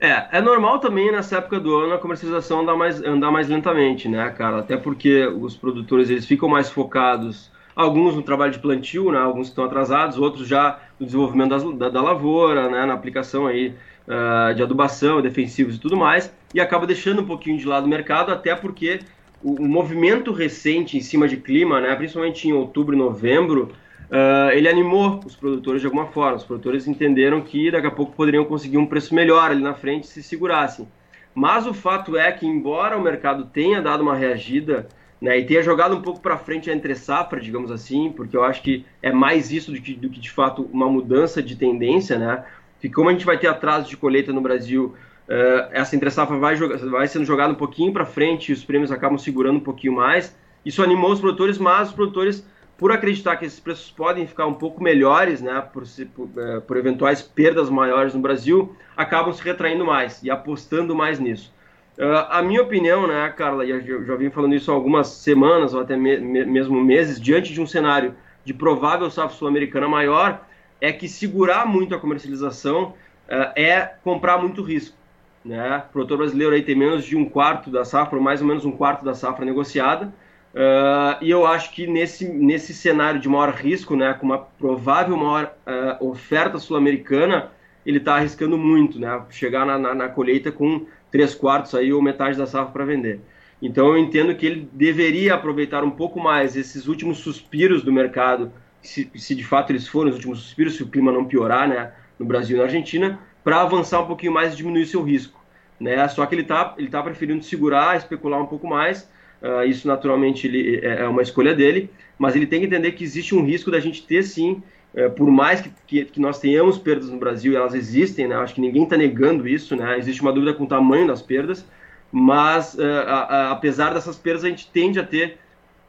É, 0.00 0.38
é 0.38 0.40
normal 0.40 0.80
também 0.80 1.10
nessa 1.10 1.38
época 1.38 1.58
do 1.58 1.74
ano 1.74 1.94
a 1.94 1.98
comercialização 1.98 2.60
andar 2.60 2.76
mais, 2.76 3.02
andar 3.02 3.30
mais 3.30 3.48
lentamente, 3.48 4.08
né, 4.08 4.30
cara? 4.30 4.58
Até 4.58 4.76
porque 4.76 5.26
os 5.26 5.56
produtores 5.56 6.10
eles 6.10 6.26
ficam 6.26 6.48
mais 6.48 6.68
focados, 6.68 7.50
alguns 7.74 8.14
no 8.14 8.22
trabalho 8.22 8.52
de 8.52 8.58
plantio, 8.58 9.10
né? 9.10 9.18
Alguns 9.18 9.48
estão 9.48 9.64
atrasados, 9.64 10.18
outros 10.18 10.46
já 10.46 10.78
no 10.98 11.06
desenvolvimento 11.06 11.50
das, 11.50 11.64
da, 11.76 11.88
da, 11.88 12.02
lavoura, 12.02 12.68
né? 12.68 12.86
Na 12.86 12.94
aplicação 12.94 13.46
aí 13.46 13.74
uh, 14.08 14.54
de 14.54 14.62
adubação, 14.62 15.20
defensivos 15.20 15.76
e 15.76 15.78
tudo 15.78 15.96
mais, 15.96 16.32
e 16.54 16.60
acaba 16.60 16.86
deixando 16.86 17.22
um 17.22 17.26
pouquinho 17.26 17.58
de 17.58 17.66
lado 17.66 17.86
o 17.86 17.88
mercado, 17.88 18.32
até 18.32 18.54
porque 18.54 19.00
o, 19.42 19.62
o 19.62 19.68
movimento 19.68 20.32
recente 20.32 20.96
em 20.96 21.00
cima 21.00 21.28
de 21.28 21.36
clima, 21.36 21.80
né? 21.80 21.94
Principalmente 21.94 22.48
em 22.48 22.52
outubro 22.52 22.94
e 22.94 22.98
novembro, 22.98 23.72
uh, 24.10 24.50
ele 24.52 24.68
animou 24.68 25.20
os 25.24 25.36
produtores 25.36 25.80
de 25.80 25.86
alguma 25.86 26.06
forma. 26.06 26.36
Os 26.36 26.44
produtores 26.44 26.86
entenderam 26.86 27.40
que 27.40 27.70
daqui 27.70 27.86
a 27.86 27.90
pouco 27.90 28.12
poderiam 28.16 28.44
conseguir 28.44 28.78
um 28.78 28.86
preço 28.86 29.14
melhor 29.14 29.50
ali 29.50 29.62
na 29.62 29.74
frente 29.74 30.06
se 30.06 30.22
segurassem. 30.22 30.88
Mas 31.34 31.66
o 31.66 31.74
fato 31.74 32.16
é 32.16 32.30
que, 32.30 32.46
embora 32.46 32.96
o 32.96 33.02
mercado 33.02 33.46
tenha 33.46 33.82
dado 33.82 34.02
uma 34.02 34.14
reagida 34.14 34.88
né, 35.20 35.38
e 35.38 35.44
tenha 35.44 35.62
jogado 35.62 35.96
um 35.96 36.02
pouco 36.02 36.20
para 36.20 36.36
frente 36.36 36.70
a 36.70 36.74
entre 36.74 36.94
safra, 36.94 37.40
digamos 37.40 37.70
assim, 37.72 38.12
porque 38.12 38.36
eu 38.36 38.44
acho 38.44 38.62
que 38.62 38.84
é 39.02 39.10
mais 39.10 39.50
isso 39.50 39.72
do 39.72 39.80
que, 39.80 39.94
do 39.94 40.08
que 40.08 40.20
de 40.20 40.30
fato 40.30 40.68
uma 40.72 40.88
mudança 40.88 41.42
de 41.42 41.56
tendência, 41.56 42.18
né? 42.18 42.44
Que 42.80 42.88
como 42.88 43.08
a 43.08 43.12
gente 43.12 43.24
vai 43.24 43.38
ter 43.38 43.46
atraso 43.46 43.88
de 43.88 43.96
colheita 43.96 44.32
no 44.32 44.40
Brasil, 44.40 44.94
uh, 45.28 45.68
essa 45.72 45.96
entre 45.96 46.10
safra 46.10 46.36
vai, 46.36 46.56
vai 46.56 47.08
sendo 47.08 47.24
jogada 47.24 47.52
um 47.52 47.56
pouquinho 47.56 47.92
para 47.92 48.04
frente 48.04 48.50
e 48.50 48.52
os 48.52 48.64
prêmios 48.64 48.92
acabam 48.92 49.18
segurando 49.18 49.56
um 49.56 49.64
pouquinho 49.64 49.94
mais. 49.94 50.36
Isso 50.64 50.82
animou 50.82 51.12
os 51.12 51.20
produtores, 51.20 51.58
mas 51.58 51.88
os 51.88 51.94
produtores 51.94 52.46
por 52.76 52.90
acreditar 52.90 53.36
que 53.36 53.44
esses 53.44 53.60
preços 53.60 53.90
podem 53.90 54.26
ficar 54.26 54.46
um 54.46 54.54
pouco 54.54 54.82
melhores, 54.82 55.40
né, 55.40 55.62
por, 55.72 55.84
por, 56.14 56.28
é, 56.36 56.60
por, 56.60 56.76
eventuais 56.76 57.22
perdas 57.22 57.70
maiores 57.70 58.14
no 58.14 58.20
Brasil, 58.20 58.74
acabam 58.96 59.32
se 59.32 59.42
retraindo 59.42 59.84
mais 59.84 60.22
e 60.22 60.30
apostando 60.30 60.94
mais 60.94 61.20
nisso. 61.20 61.52
Uh, 61.96 62.26
a 62.28 62.42
minha 62.42 62.60
opinião, 62.60 63.06
né, 63.06 63.32
Carla, 63.36 63.64
e 63.64 63.70
eu 63.70 64.04
já 64.04 64.16
vim 64.16 64.28
falando 64.28 64.54
isso 64.54 64.70
há 64.72 64.74
algumas 64.74 65.06
semanas 65.06 65.74
ou 65.74 65.80
até 65.80 65.96
me, 65.96 66.18
mesmo 66.18 66.82
meses, 66.82 67.20
diante 67.20 67.52
de 67.52 67.60
um 67.60 67.66
cenário 67.66 68.14
de 68.44 68.52
provável 68.52 69.08
safra 69.08 69.36
sul-americana 69.36 69.88
maior, 69.88 70.44
é 70.80 70.92
que 70.92 71.08
segurar 71.08 71.66
muito 71.66 71.94
a 71.94 71.98
comercialização 71.98 72.94
uh, 73.28 73.52
é 73.56 73.94
comprar 74.02 74.38
muito 74.38 74.62
risco. 74.62 74.96
Né? 75.44 75.84
O 75.88 75.92
produtor 75.92 76.18
brasileiro 76.18 76.54
aí 76.54 76.62
tem 76.62 76.74
menos 76.74 77.04
de 77.04 77.16
um 77.16 77.24
quarto 77.24 77.70
da 77.70 77.84
safra, 77.84 78.16
ou 78.16 78.22
mais 78.22 78.40
ou 78.40 78.46
menos 78.46 78.64
um 78.64 78.72
quarto 78.72 79.04
da 79.04 79.14
safra 79.14 79.44
negociada, 79.44 80.12
Uh, 80.54 81.18
e 81.20 81.28
eu 81.28 81.44
acho 81.44 81.72
que 81.72 81.84
nesse, 81.84 82.28
nesse 82.28 82.72
cenário 82.72 83.18
de 83.18 83.28
maior 83.28 83.52
risco, 83.52 83.96
né, 83.96 84.14
com 84.14 84.24
uma 84.24 84.38
provável 84.38 85.16
maior 85.16 85.52
uh, 85.66 86.08
oferta 86.08 86.60
sul-americana, 86.60 87.50
ele 87.84 87.98
está 87.98 88.14
arriscando 88.14 88.56
muito, 88.56 89.00
né, 89.00 89.20
chegar 89.30 89.66
na, 89.66 89.76
na, 89.76 89.94
na, 89.96 90.08
colheita 90.08 90.52
com 90.52 90.86
três 91.10 91.34
quartos 91.34 91.74
aí 91.74 91.92
ou 91.92 92.00
metade 92.00 92.38
da 92.38 92.46
safra 92.46 92.72
para 92.72 92.84
vender. 92.84 93.20
Então 93.60 93.88
eu 93.88 93.98
entendo 93.98 94.32
que 94.36 94.46
ele 94.46 94.68
deveria 94.72 95.34
aproveitar 95.34 95.82
um 95.82 95.90
pouco 95.90 96.20
mais 96.20 96.56
esses 96.56 96.86
últimos 96.86 97.18
suspiros 97.18 97.82
do 97.82 97.92
mercado, 97.92 98.52
se, 98.86 99.10
se 99.14 99.34
de 99.34 99.44
fato 99.44 99.70
eles 99.70 99.88
forem 99.88 100.10
os 100.10 100.16
últimos 100.16 100.40
suspiros, 100.40 100.76
se 100.76 100.82
o 100.82 100.88
clima 100.88 101.10
não 101.10 101.24
piorar, 101.24 101.68
né, 101.68 101.92
no 102.18 102.26
Brasil 102.26 102.56
e 102.56 102.58
na 102.58 102.64
Argentina, 102.64 103.18
para 103.42 103.60
avançar 103.60 104.00
um 104.00 104.06
pouquinho 104.06 104.32
mais 104.32 104.52
e 104.52 104.56
diminuir 104.56 104.86
seu 104.86 105.02
risco, 105.02 105.42
né. 105.80 106.06
Só 106.08 106.24
que 106.26 106.34
ele 106.34 106.42
está 106.42 106.74
ele 106.78 106.88
tá 106.88 107.02
preferindo 107.02 107.42
segurar, 107.42 107.96
especular 107.96 108.40
um 108.40 108.46
pouco 108.46 108.66
mais 108.66 109.08
Uh, 109.44 109.62
isso 109.68 109.86
naturalmente 109.86 110.46
ele, 110.46 110.80
é, 110.82 111.02
é 111.02 111.06
uma 111.06 111.20
escolha 111.20 111.54
dele, 111.54 111.90
mas 112.16 112.34
ele 112.34 112.46
tem 112.46 112.60
que 112.60 112.66
entender 112.66 112.92
que 112.92 113.04
existe 113.04 113.34
um 113.34 113.44
risco 113.44 113.70
da 113.70 113.78
gente 113.78 114.02
ter 114.06 114.22
sim, 114.22 114.62
uh, 114.94 115.10
por 115.10 115.30
mais 115.30 115.60
que, 115.60 115.70
que, 115.86 116.04
que, 116.06 116.18
nós 116.18 116.40
tenhamos 116.40 116.78
perdas 116.78 117.10
no 117.10 117.18
Brasil, 117.18 117.54
elas 117.54 117.74
existem, 117.74 118.26
né? 118.26 118.36
acho 118.36 118.54
que 118.54 118.60
ninguém 118.62 118.84
está 118.84 118.96
negando 118.96 119.46
isso, 119.46 119.76
né? 119.76 119.98
existe 119.98 120.22
uma 120.22 120.32
dúvida 120.32 120.54
com 120.54 120.64
o 120.64 120.66
tamanho 120.66 121.06
das 121.06 121.20
perdas, 121.20 121.62
mas 122.10 122.72
uh, 122.72 123.50
apesar 123.50 123.92
dessas 123.92 124.16
perdas, 124.16 124.44
a 124.44 124.48
gente 124.48 124.70
tende 124.70 124.98
a 124.98 125.04
ter 125.04 125.36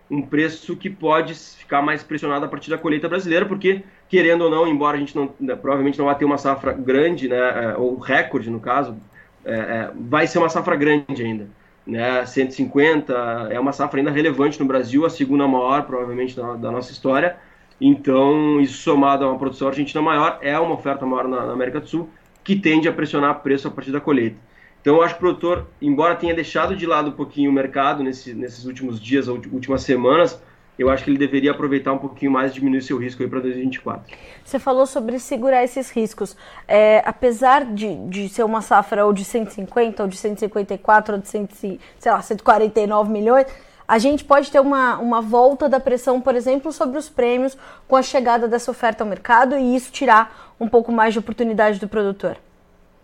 um 0.10 0.22
preço 0.22 0.76
que 0.76 0.90
pode 0.90 1.34
ficar 1.34 1.82
mais 1.82 2.04
pressionado 2.04 2.46
a 2.46 2.48
partir 2.48 2.70
da 2.70 2.78
colheita 2.78 3.10
brasileira, 3.10 3.46
porque, 3.46 3.84
querendo 4.08 4.44
ou 4.44 4.52
não, 4.52 4.68
embora 4.68 4.98
a 4.98 5.00
gente 5.00 5.16
não, 5.16 5.34
né, 5.40 5.56
provavelmente 5.56 5.98
não 5.98 6.06
vá 6.06 6.16
ter 6.16 6.26
uma 6.26 6.38
safra 6.38 6.74
grande, 6.74 7.28
né, 7.28 7.38
é, 7.38 7.76
ou 7.78 7.98
recorde 7.98 8.50
no 8.50 8.60
caso, 8.60 8.96
é, 9.44 9.54
é, 9.54 9.92
vai 9.96 10.28
ser 10.28 10.38
uma 10.38 10.50
safra 10.50 10.76
grande 10.76 11.24
ainda 11.24 11.48
né, 11.86 12.26
150, 12.26 13.50
é 13.52 13.60
uma 13.60 13.72
safra 13.72 14.00
ainda 14.00 14.12
relevante 14.12 14.60
no 14.60 14.66
Brasil, 14.66 15.06
a 15.06 15.10
segunda 15.10 15.48
maior, 15.48 15.84
provavelmente, 15.84 16.36
da, 16.36 16.54
da 16.54 16.72
nossa 16.72 16.92
história. 16.92 17.38
Então, 17.80 18.60
isso 18.60 18.82
somado 18.82 19.26
a 19.26 19.30
uma 19.30 19.38
produção 19.38 19.68
argentina 19.68 20.02
maior, 20.02 20.40
é 20.42 20.58
uma 20.58 20.74
oferta 20.74 21.06
maior 21.06 21.28
na, 21.28 21.46
na 21.46 21.54
América 21.54 21.80
do 21.80 21.88
Sul, 21.88 22.10
que 22.44 22.56
tende 22.56 22.88
a 22.88 22.94
pressionar 22.94 23.42
preço 23.42 23.68
a 23.68 23.72
partir 23.72 23.92
da 23.92 24.00
colheita. 24.00 24.38
Então, 24.86 24.98
eu 24.98 25.02
acho 25.02 25.16
que 25.16 25.18
o 25.18 25.22
produtor, 25.22 25.66
embora 25.82 26.16
tenha 26.16 26.36
deixado 26.36 26.76
de 26.76 26.86
lado 26.86 27.10
um 27.10 27.14
pouquinho 27.14 27.50
o 27.50 27.54
mercado 27.54 28.04
nesse, 28.04 28.36
nesses 28.36 28.66
últimos 28.66 29.02
dias, 29.02 29.28
últimas 29.28 29.82
semanas, 29.82 30.40
eu 30.78 30.92
acho 30.92 31.04
que 31.04 31.10
ele 31.10 31.18
deveria 31.18 31.50
aproveitar 31.50 31.92
um 31.92 31.98
pouquinho 31.98 32.32
mais 32.32 32.52
e 32.52 32.54
diminuir 32.54 32.84
seu 32.84 32.96
risco 33.00 33.28
para 33.28 33.40
2024. 33.40 34.16
Você 34.44 34.60
falou 34.60 34.86
sobre 34.86 35.18
segurar 35.18 35.64
esses 35.64 35.90
riscos. 35.90 36.38
É, 36.68 37.02
apesar 37.04 37.66
de, 37.66 37.96
de 38.10 38.30
ser 38.30 38.44
uma 38.44 38.62
safra 38.62 39.08
ou 39.08 39.12
de 39.12 39.26
150, 39.26 40.04
ou 40.04 40.08
de 40.08 40.18
154, 40.18 41.16
ou 41.16 41.20
de 41.20 41.30
100, 41.30 41.50
sei 41.98 42.12
lá, 42.12 42.22
149 42.22 43.12
milhões, 43.12 43.48
a 43.88 43.98
gente 43.98 44.24
pode 44.24 44.52
ter 44.52 44.60
uma, 44.60 45.00
uma 45.00 45.20
volta 45.20 45.68
da 45.68 45.80
pressão, 45.80 46.22
por 46.22 46.36
exemplo, 46.36 46.72
sobre 46.72 47.00
os 47.00 47.10
prêmios 47.10 47.58
com 47.88 47.96
a 47.96 48.04
chegada 48.04 48.48
dessa 48.48 48.70
oferta 48.70 49.04
ao 49.04 49.10
mercado 49.10 49.58
e 49.58 49.76
isso 49.76 49.92
tirar 49.92 50.54
um 50.60 50.70
pouco 50.70 50.92
mais 50.92 51.12
de 51.12 51.18
oportunidade 51.18 51.80
do 51.80 51.88
produtor. 51.88 52.38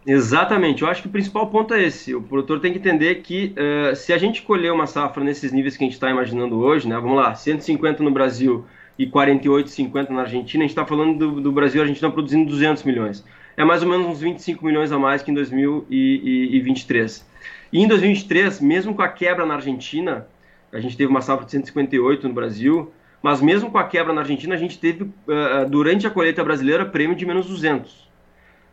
Exatamente, 0.06 0.82
eu 0.82 0.90
acho 0.90 1.04
que 1.04 1.08
o 1.08 1.12
principal 1.12 1.48
ponto 1.48 1.74
é 1.74 1.84
esse. 1.84 2.16
O 2.16 2.22
produtor 2.22 2.60
tem 2.60 2.72
que 2.72 2.80
entender 2.80 3.16
que 3.16 3.54
uh, 3.56 3.96
se 3.96 4.12
a 4.12 4.18
gente 4.18 4.42
colher 4.42 4.74
uma 4.74 4.88
safra 4.88 5.24
nesses 5.24 5.52
níveis 5.52 5.78
que 5.78 5.84
a 5.84 5.86
gente 5.86 5.94
está 5.94 6.10
imaginando 6.10 6.60
hoje, 6.60 6.88
né? 6.88 6.96
Vamos 6.96 7.18
lá, 7.18 7.36
150 7.36 8.02
no 8.02 8.10
Brasil 8.10 8.66
e 8.98 9.06
48, 9.06 9.70
50 9.70 10.12
na 10.12 10.22
Argentina, 10.22 10.64
a 10.64 10.68
gente 10.68 10.72
está 10.72 10.86
falando 10.86 11.18
do, 11.18 11.42
do 11.42 11.52
Brasil 11.52 11.80
e 11.80 11.82
a 11.82 11.84
Argentina 11.84 12.10
produzindo 12.10 12.50
200 12.50 12.84
milhões. 12.84 13.24
É 13.56 13.64
mais 13.64 13.84
ou 13.84 13.90
menos 13.90 14.08
uns 14.08 14.22
25 14.22 14.66
milhões 14.66 14.92
a 14.92 14.98
mais 14.98 15.22
que 15.22 15.30
em 15.30 15.34
2023. 15.36 17.30
E 17.72 17.80
em 17.80 17.88
2023, 17.88 18.60
mesmo 18.60 18.96
com 18.96 19.04
a 19.04 19.08
quebra 19.08 19.46
na 19.46 19.56
Argentina, 19.56 20.28
a 20.74 20.80
gente 20.80 20.98
teve 20.98 21.12
uma 21.12 21.22
safra 21.22 21.46
de 21.46 21.52
158 21.52 22.28
no 22.28 22.34
Brasil, 22.34 22.92
mas 23.22 23.40
mesmo 23.40 23.70
com 23.70 23.78
a 23.78 23.84
quebra 23.84 24.14
na 24.14 24.22
Argentina, 24.22 24.56
a 24.56 24.58
gente 24.58 24.80
teve, 24.80 25.04
uh, 25.04 25.70
durante 25.70 26.08
a 26.08 26.10
colheita 26.10 26.44
brasileira, 26.44 26.86
prêmio 26.86 27.16
de 27.16 27.26
menos 27.26 27.46
200. 27.48 28.11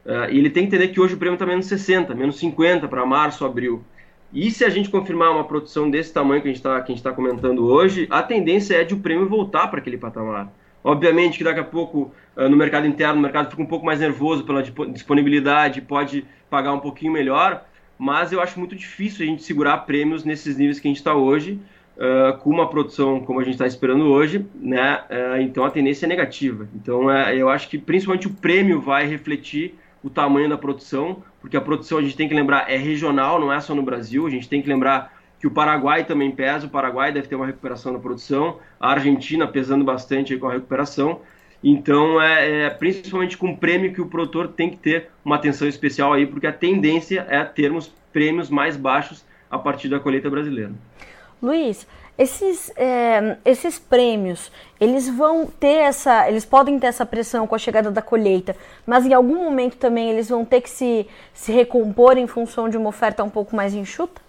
Uh, 0.04 0.30
e 0.30 0.38
ele 0.38 0.50
tem 0.50 0.66
que 0.66 0.74
entender 0.74 0.88
que 0.88 1.00
hoje 1.00 1.14
o 1.14 1.18
prêmio 1.18 1.34
está 1.34 1.44
menos 1.44 1.66
60, 1.66 2.14
menos 2.14 2.38
50 2.38 2.88
para 2.88 3.04
março, 3.04 3.44
abril. 3.44 3.84
E 4.32 4.50
se 4.50 4.64
a 4.64 4.68
gente 4.68 4.90
confirmar 4.90 5.30
uma 5.30 5.44
produção 5.44 5.90
desse 5.90 6.12
tamanho 6.12 6.42
que 6.42 6.48
a 6.48 6.52
gente 6.52 6.58
está 6.58 7.10
tá 7.10 7.16
comentando 7.16 7.66
hoje, 7.66 8.06
a 8.10 8.22
tendência 8.22 8.76
é 8.76 8.84
de 8.84 8.94
o 8.94 8.98
prêmio 8.98 9.28
voltar 9.28 9.68
para 9.68 9.80
aquele 9.80 9.96
patamar. 9.96 10.52
Obviamente 10.84 11.38
que 11.38 11.44
daqui 11.44 11.60
a 11.60 11.64
pouco, 11.64 12.12
uh, 12.36 12.48
no 12.48 12.56
mercado 12.56 12.86
interno, 12.86 13.18
o 13.18 13.22
mercado 13.22 13.50
fica 13.50 13.62
um 13.62 13.66
pouco 13.66 13.86
mais 13.86 14.00
nervoso 14.00 14.44
pela 14.44 14.62
disponibilidade, 14.62 15.80
pode 15.80 16.24
pagar 16.50 16.72
um 16.72 16.78
pouquinho 16.78 17.12
melhor, 17.12 17.64
mas 17.98 18.30
eu 18.30 18.40
acho 18.40 18.58
muito 18.58 18.76
difícil 18.76 19.24
a 19.24 19.28
gente 19.28 19.42
segurar 19.42 19.78
prêmios 19.78 20.24
nesses 20.24 20.56
níveis 20.56 20.78
que 20.78 20.86
a 20.86 20.90
gente 20.90 20.98
está 20.98 21.14
hoje, 21.14 21.58
uh, 21.96 22.36
com 22.38 22.50
uma 22.50 22.68
produção 22.68 23.20
como 23.20 23.40
a 23.40 23.42
gente 23.42 23.54
está 23.54 23.66
esperando 23.66 24.04
hoje, 24.04 24.46
né? 24.54 25.02
então 25.40 25.64
a 25.64 25.70
tendência 25.70 26.06
é 26.06 26.08
negativa. 26.08 26.68
Então 26.74 27.10
eu 27.10 27.48
acho 27.48 27.68
que 27.68 27.78
principalmente 27.78 28.26
o 28.26 28.30
prêmio 28.30 28.80
vai 28.80 29.06
refletir 29.06 29.74
o 30.02 30.10
tamanho 30.10 30.48
da 30.48 30.56
produção, 30.56 31.22
porque 31.40 31.56
a 31.56 31.60
produção 31.60 31.98
a 31.98 32.02
gente 32.02 32.16
tem 32.16 32.28
que 32.28 32.34
lembrar 32.34 32.70
é 32.70 32.76
regional, 32.76 33.40
não 33.40 33.52
é 33.52 33.60
só 33.60 33.74
no 33.74 33.82
Brasil, 33.82 34.26
a 34.26 34.30
gente 34.30 34.48
tem 34.48 34.62
que 34.62 34.68
lembrar 34.68 35.16
que 35.40 35.46
o 35.46 35.50
Paraguai 35.50 36.04
também 36.04 36.30
pesa, 36.30 36.66
o 36.66 36.70
Paraguai 36.70 37.12
deve 37.12 37.28
ter 37.28 37.36
uma 37.36 37.46
recuperação 37.46 37.92
da 37.92 37.98
produção, 37.98 38.58
a 38.80 38.90
Argentina 38.90 39.46
pesando 39.46 39.84
bastante 39.84 40.36
com 40.36 40.48
a 40.48 40.52
recuperação, 40.52 41.20
Então, 41.62 42.20
é, 42.20 42.66
é, 42.66 42.70
principalmente 42.70 43.36
com 43.36 43.50
o 43.50 43.56
prêmio 43.56 43.92
que 43.92 44.00
o 44.00 44.06
produtor 44.06 44.48
tem 44.48 44.70
que 44.70 44.76
ter 44.76 45.10
uma 45.24 45.36
atenção 45.36 45.66
especial 45.66 46.12
aí, 46.12 46.26
porque 46.26 46.46
a 46.46 46.52
tendência 46.52 47.26
é 47.28 47.42
termos 47.44 47.92
prêmios 48.12 48.48
mais 48.48 48.76
baixos 48.76 49.24
a 49.50 49.58
partir 49.58 49.88
da 49.88 49.98
colheita 49.98 50.30
brasileira. 50.30 50.72
Luiz, 51.42 51.86
esses, 52.18 52.72
é, 52.76 53.36
esses 53.44 53.78
prêmios, 53.78 54.50
eles 54.80 55.08
vão 55.08 55.46
ter 55.46 55.76
essa, 55.76 56.28
eles 56.28 56.44
podem 56.44 56.76
ter 56.78 56.88
essa 56.88 57.06
pressão 57.06 57.46
com 57.46 57.54
a 57.54 57.58
chegada 57.58 57.92
da 57.92 58.02
colheita, 58.02 58.56
mas 58.84 59.06
em 59.06 59.14
algum 59.14 59.44
momento 59.44 59.76
também 59.76 60.10
eles 60.10 60.28
vão 60.28 60.44
ter 60.44 60.60
que 60.60 60.68
se, 60.68 61.06
se 61.32 61.52
recompor 61.52 62.18
em 62.18 62.26
função 62.26 62.68
de 62.68 62.76
uma 62.76 62.88
oferta 62.88 63.22
um 63.22 63.30
pouco 63.30 63.54
mais 63.54 63.72
enxuta? 63.72 64.20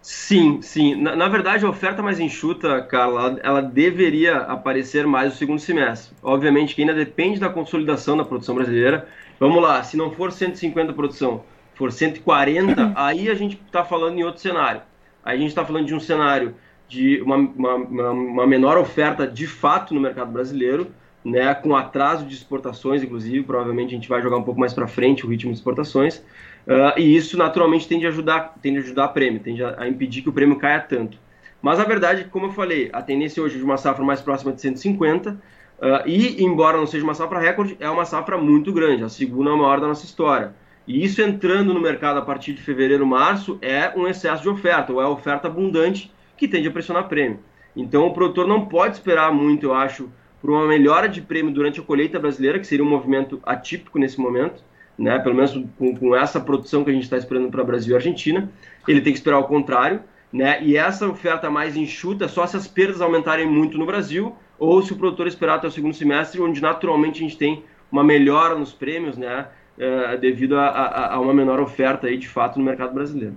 Sim, 0.00 0.62
sim. 0.62 0.94
Na, 0.94 1.14
na, 1.14 1.28
verdade, 1.28 1.66
a 1.66 1.68
oferta 1.68 2.02
mais 2.02 2.18
enxuta, 2.18 2.80
Carla, 2.82 3.38
ela 3.42 3.60
deveria 3.60 4.36
aparecer 4.36 5.06
mais 5.06 5.32
no 5.32 5.38
segundo 5.38 5.58
semestre. 5.58 6.16
Obviamente 6.22 6.74
que 6.74 6.80
ainda 6.80 6.94
depende 6.94 7.38
da 7.38 7.50
consolidação 7.50 8.16
da 8.16 8.24
produção 8.24 8.54
brasileira. 8.54 9.06
Vamos 9.38 9.60
lá, 9.60 9.82
se 9.82 9.96
não 9.96 10.10
for 10.12 10.32
150 10.32 10.92
produção, 10.94 11.44
for 11.74 11.92
140, 11.92 12.92
aí 12.96 13.28
a 13.28 13.34
gente 13.34 13.60
está 13.66 13.84
falando 13.84 14.18
em 14.18 14.22
outro 14.22 14.40
cenário. 14.40 14.80
Aí 15.24 15.36
a 15.36 15.40
gente 15.40 15.50
está 15.50 15.64
falando 15.64 15.86
de 15.86 15.94
um 15.94 16.00
cenário 16.00 16.54
de 16.88 17.20
uma, 17.22 17.36
uma, 17.36 17.74
uma, 18.10 18.46
menor 18.46 18.76
oferta 18.76 19.26
de 19.26 19.46
fato 19.46 19.94
no 19.94 20.00
mercado 20.00 20.32
brasileiro, 20.32 20.88
né, 21.24 21.54
com 21.54 21.76
atraso 21.76 22.26
de 22.26 22.34
exportações, 22.34 23.02
inclusive, 23.02 23.44
provavelmente 23.44 23.88
a 23.88 23.96
gente 23.96 24.08
vai 24.08 24.20
jogar 24.20 24.38
um 24.38 24.42
pouco 24.42 24.58
mais 24.58 24.72
para 24.72 24.88
frente 24.88 25.24
o 25.24 25.28
ritmo 25.28 25.52
de 25.52 25.58
exportações, 25.58 26.22
Uh, 26.66 26.98
e 26.98 27.16
isso 27.16 27.38
naturalmente 27.38 27.88
tende 27.88 28.06
a 28.06 28.10
ajudar, 28.10 28.54
tende 28.60 28.78
a 28.78 28.82
ajudar 28.82 29.04
a 29.04 29.08
prêmio, 29.08 29.40
tende 29.40 29.64
a, 29.64 29.74
a, 29.80 29.88
impedir 29.88 30.22
que 30.22 30.28
o 30.28 30.32
prêmio 30.32 30.56
caia 30.56 30.80
tanto. 30.80 31.18
Mas 31.62 31.80
a 31.80 31.84
verdade, 31.84 32.24
como 32.24 32.46
eu 32.46 32.52
falei, 32.52 32.90
a 32.92 33.02
tendência 33.02 33.42
hoje 33.42 33.56
é 33.56 33.58
de 33.58 33.64
uma 33.64 33.76
safra 33.76 34.04
mais 34.04 34.20
próxima 34.20 34.52
de 34.52 34.60
150, 34.60 35.30
uh, 35.30 35.36
ah, 35.80 36.02
e 36.06 36.42
embora 36.42 36.76
não 36.76 36.86
seja 36.86 37.04
uma 37.04 37.14
safra 37.14 37.38
recorde, 37.38 37.76
é 37.80 37.88
uma 37.88 38.04
safra 38.04 38.36
muito 38.36 38.72
grande, 38.72 39.04
a 39.04 39.08
segunda 39.08 39.54
maior 39.56 39.80
da 39.80 39.88
nossa 39.88 40.04
história. 40.04 40.54
E 40.90 41.04
isso 41.04 41.22
entrando 41.22 41.72
no 41.72 41.80
mercado 41.80 42.18
a 42.18 42.22
partir 42.22 42.52
de 42.52 42.62
fevereiro, 42.62 43.06
março, 43.06 43.58
é 43.62 43.92
um 43.96 44.08
excesso 44.08 44.42
de 44.42 44.48
oferta, 44.48 44.92
ou 44.92 45.00
é 45.00 45.06
oferta 45.06 45.46
abundante 45.46 46.12
que 46.36 46.48
tende 46.48 46.66
a 46.66 46.70
pressionar 46.72 47.08
prêmio. 47.08 47.38
Então 47.76 48.06
o 48.06 48.12
produtor 48.12 48.48
não 48.48 48.66
pode 48.66 48.96
esperar 48.96 49.32
muito, 49.32 49.66
eu 49.66 49.74
acho, 49.74 50.10
por 50.40 50.50
uma 50.50 50.66
melhora 50.66 51.08
de 51.08 51.20
prêmio 51.22 51.52
durante 51.52 51.78
a 51.78 51.82
colheita 51.82 52.18
brasileira, 52.18 52.58
que 52.58 52.66
seria 52.66 52.84
um 52.84 52.88
movimento 52.88 53.40
atípico 53.44 53.98
nesse 53.98 54.20
momento 54.20 54.64
né? 55.00 55.18
Pelo 55.18 55.34
menos 55.34 55.52
com, 55.78 55.96
com 55.96 56.14
essa 56.14 56.38
produção 56.38 56.84
que 56.84 56.90
a 56.90 56.92
gente 56.92 57.04
está 57.04 57.16
esperando 57.16 57.50
para 57.50 57.64
Brasil 57.64 57.94
e 57.94 57.96
Argentina, 57.96 58.52
ele 58.86 59.00
tem 59.00 59.12
que 59.14 59.18
esperar 59.18 59.38
o 59.38 59.44
contrário, 59.44 60.02
né? 60.30 60.62
E 60.62 60.76
essa 60.76 61.08
oferta 61.08 61.48
mais 61.48 61.74
enxuta 61.74 62.28
só 62.28 62.46
se 62.46 62.56
as 62.56 62.68
perdas 62.68 63.00
aumentarem 63.00 63.46
muito 63.46 63.78
no 63.78 63.86
Brasil 63.86 64.36
ou 64.58 64.82
se 64.82 64.92
o 64.92 64.96
produtor 64.96 65.26
esperar 65.26 65.54
até 65.54 65.66
o 65.66 65.70
segundo 65.70 65.94
semestre, 65.94 66.40
onde 66.40 66.60
naturalmente 66.60 67.16
a 67.16 67.22
gente 67.22 67.38
tem 67.38 67.64
uma 67.90 68.04
melhora 68.04 68.54
nos 68.54 68.74
prêmios, 68.74 69.16
né? 69.16 69.46
É, 69.78 70.16
devido 70.18 70.58
a, 70.58 70.66
a, 70.66 71.14
a, 71.14 71.20
uma 71.20 71.32
menor 71.32 71.58
oferta 71.58 72.06
aí 72.06 72.18
de 72.18 72.28
fato 72.28 72.58
no 72.58 72.64
mercado 72.64 72.92
brasileiro. 72.92 73.34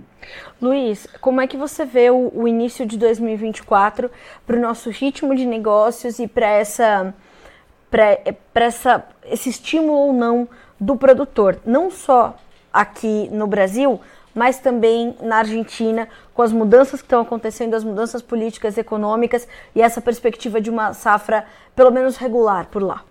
Luiz, 0.60 1.06
como 1.20 1.40
é 1.40 1.46
que 1.46 1.56
você 1.56 1.86
vê 1.86 2.10
o, 2.10 2.30
o 2.34 2.46
início 2.46 2.84
de 2.84 2.98
2024 2.98 4.10
para 4.46 4.56
o 4.56 4.60
nosso 4.60 4.90
ritmo 4.90 5.34
de 5.34 5.46
negócios 5.46 6.18
e 6.18 6.28
para 6.28 6.46
essa 6.46 7.14
para 7.90 8.64
essa 8.64 9.06
esse 9.24 9.48
estímulo 9.48 9.92
ou 9.92 10.12
não 10.12 10.48
do 10.78 10.96
produtor, 10.96 11.58
não 11.64 11.90
só 11.90 12.36
aqui 12.72 13.28
no 13.30 13.46
Brasil, 13.46 14.00
mas 14.34 14.58
também 14.58 15.16
na 15.22 15.36
Argentina, 15.36 16.08
com 16.34 16.42
as 16.42 16.52
mudanças 16.52 17.00
que 17.00 17.06
estão 17.06 17.20
acontecendo, 17.20 17.74
as 17.74 17.84
mudanças 17.84 18.20
políticas, 18.20 18.76
econômicas 18.76 19.46
e 19.74 19.80
essa 19.80 20.00
perspectiva 20.00 20.60
de 20.60 20.68
uma 20.68 20.92
safra 20.92 21.46
pelo 21.74 21.90
menos 21.90 22.16
regular 22.16 22.66
por 22.66 22.82
lá? 22.82 23.04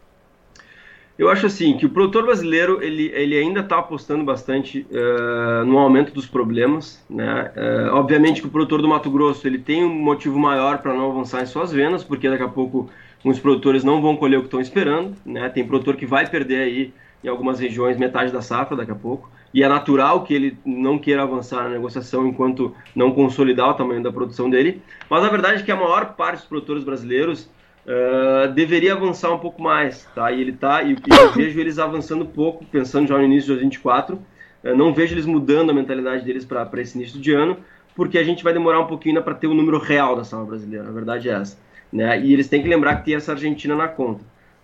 Eu 1.18 1.30
acho 1.30 1.46
assim 1.46 1.78
que 1.78 1.86
o 1.86 1.90
produtor 1.90 2.24
brasileiro 2.24 2.82
ele, 2.82 3.12
ele 3.14 3.38
ainda 3.38 3.60
está 3.60 3.78
apostando 3.78 4.24
bastante 4.24 4.86
uh, 4.90 5.64
no 5.64 5.78
aumento 5.78 6.12
dos 6.12 6.26
problemas, 6.26 7.04
né? 7.08 7.52
Uh, 7.56 7.94
obviamente 7.94 8.42
que 8.42 8.48
o 8.48 8.50
produtor 8.50 8.82
do 8.82 8.88
Mato 8.88 9.12
Grosso 9.12 9.46
ele 9.46 9.60
tem 9.60 9.86
um 9.86 9.94
motivo 9.94 10.40
maior 10.40 10.80
para 10.80 10.92
não 10.92 11.12
avançar 11.12 11.44
em 11.44 11.46
suas 11.46 11.72
vendas, 11.72 12.04
porque 12.04 12.28
daqui 12.28 12.42
a 12.42 12.48
pouco 12.48 12.90
muitos 13.24 13.40
produtores 13.40 13.84
não 13.84 14.02
vão 14.02 14.18
colher 14.18 14.38
o 14.38 14.42
que 14.42 14.48
estão 14.48 14.60
esperando, 14.60 15.16
né? 15.24 15.50
Tem 15.50 15.66
produtor 15.68 15.96
que 15.96 16.06
vai 16.06 16.28
perder 16.28 16.64
aí 16.64 16.94
em 17.24 17.28
algumas 17.28 17.60
regiões 17.60 17.96
metade 17.96 18.32
da 18.32 18.42
safra 18.42 18.76
daqui 18.76 18.92
a 18.92 18.96
pouco. 18.96 19.30
E 19.54 19.62
é 19.62 19.70
natural 19.70 20.24
que 20.24 20.34
ele 20.34 20.58
não 20.66 20.98
queira 20.98 21.22
avançar 21.22 21.64
na 21.64 21.70
negociação 21.70 22.26
enquanto 22.26 22.76
não 22.96 23.12
consolidar 23.12 23.70
o 23.70 23.74
tamanho 23.76 24.02
da 24.02 24.12
produção 24.12 24.50
dele. 24.50 24.82
Mas 25.08 25.24
a 25.24 25.30
verdade 25.30 25.62
é 25.62 25.66
que 25.66 25.72
a 25.72 25.76
maior 25.76 26.16
parte 26.16 26.40
dos 26.40 26.48
produtores 26.48 26.84
brasileiros 26.84 27.48
uh, 27.86 28.52
deveria 28.54 28.94
avançar 28.94 29.32
um 29.32 29.40
pouco 29.40 29.62
mais, 29.62 30.06
tá? 30.16 30.32
E 30.32 30.42
ele 30.42 30.54
tá, 30.54 30.82
e 30.84 30.94
eu 30.94 31.32
vejo 31.34 31.60
eles 31.60 31.80
avançando 31.80 32.26
pouco, 32.26 32.66
pensando 32.66 33.08
já 33.08 33.18
no 33.18 33.24
início 33.24 33.44
de 33.44 33.54
2024. 33.54 34.16
Uh, 34.16 34.76
não 34.76 34.94
vejo 34.94 35.14
eles 35.14 35.26
mudando 35.26 35.70
a 35.70 35.74
mentalidade 35.74 36.26
deles 36.26 36.46
para 36.46 36.70
esse 36.82 36.98
início 36.98 37.20
de 37.20 37.34
ano, 37.34 37.58
porque 37.96 38.18
a 38.18 38.24
gente 38.24 38.44
vai 38.44 38.54
demorar 38.54 38.80
um 38.80 38.88
pouquinho 38.88 39.22
para 39.22 39.34
ter 39.34 39.48
o 39.48 39.54
número 39.54 39.78
real 39.78 40.16
da 40.16 40.24
safra 40.24 40.46
brasileira. 40.46 40.88
A 40.88 40.92
verdade 40.92 41.30
é 41.30 41.34
essa, 41.34 41.58
né? 41.92 42.20
E 42.20 42.34
eles 42.34 42.48
têm 42.48 42.62
que 42.62 42.68
lembrar 42.68 42.98
que 42.98 43.06
tem 43.06 43.16
essa 43.16 43.32
Argentina 43.32 43.76
na 43.76 43.88
conta. 43.88 44.24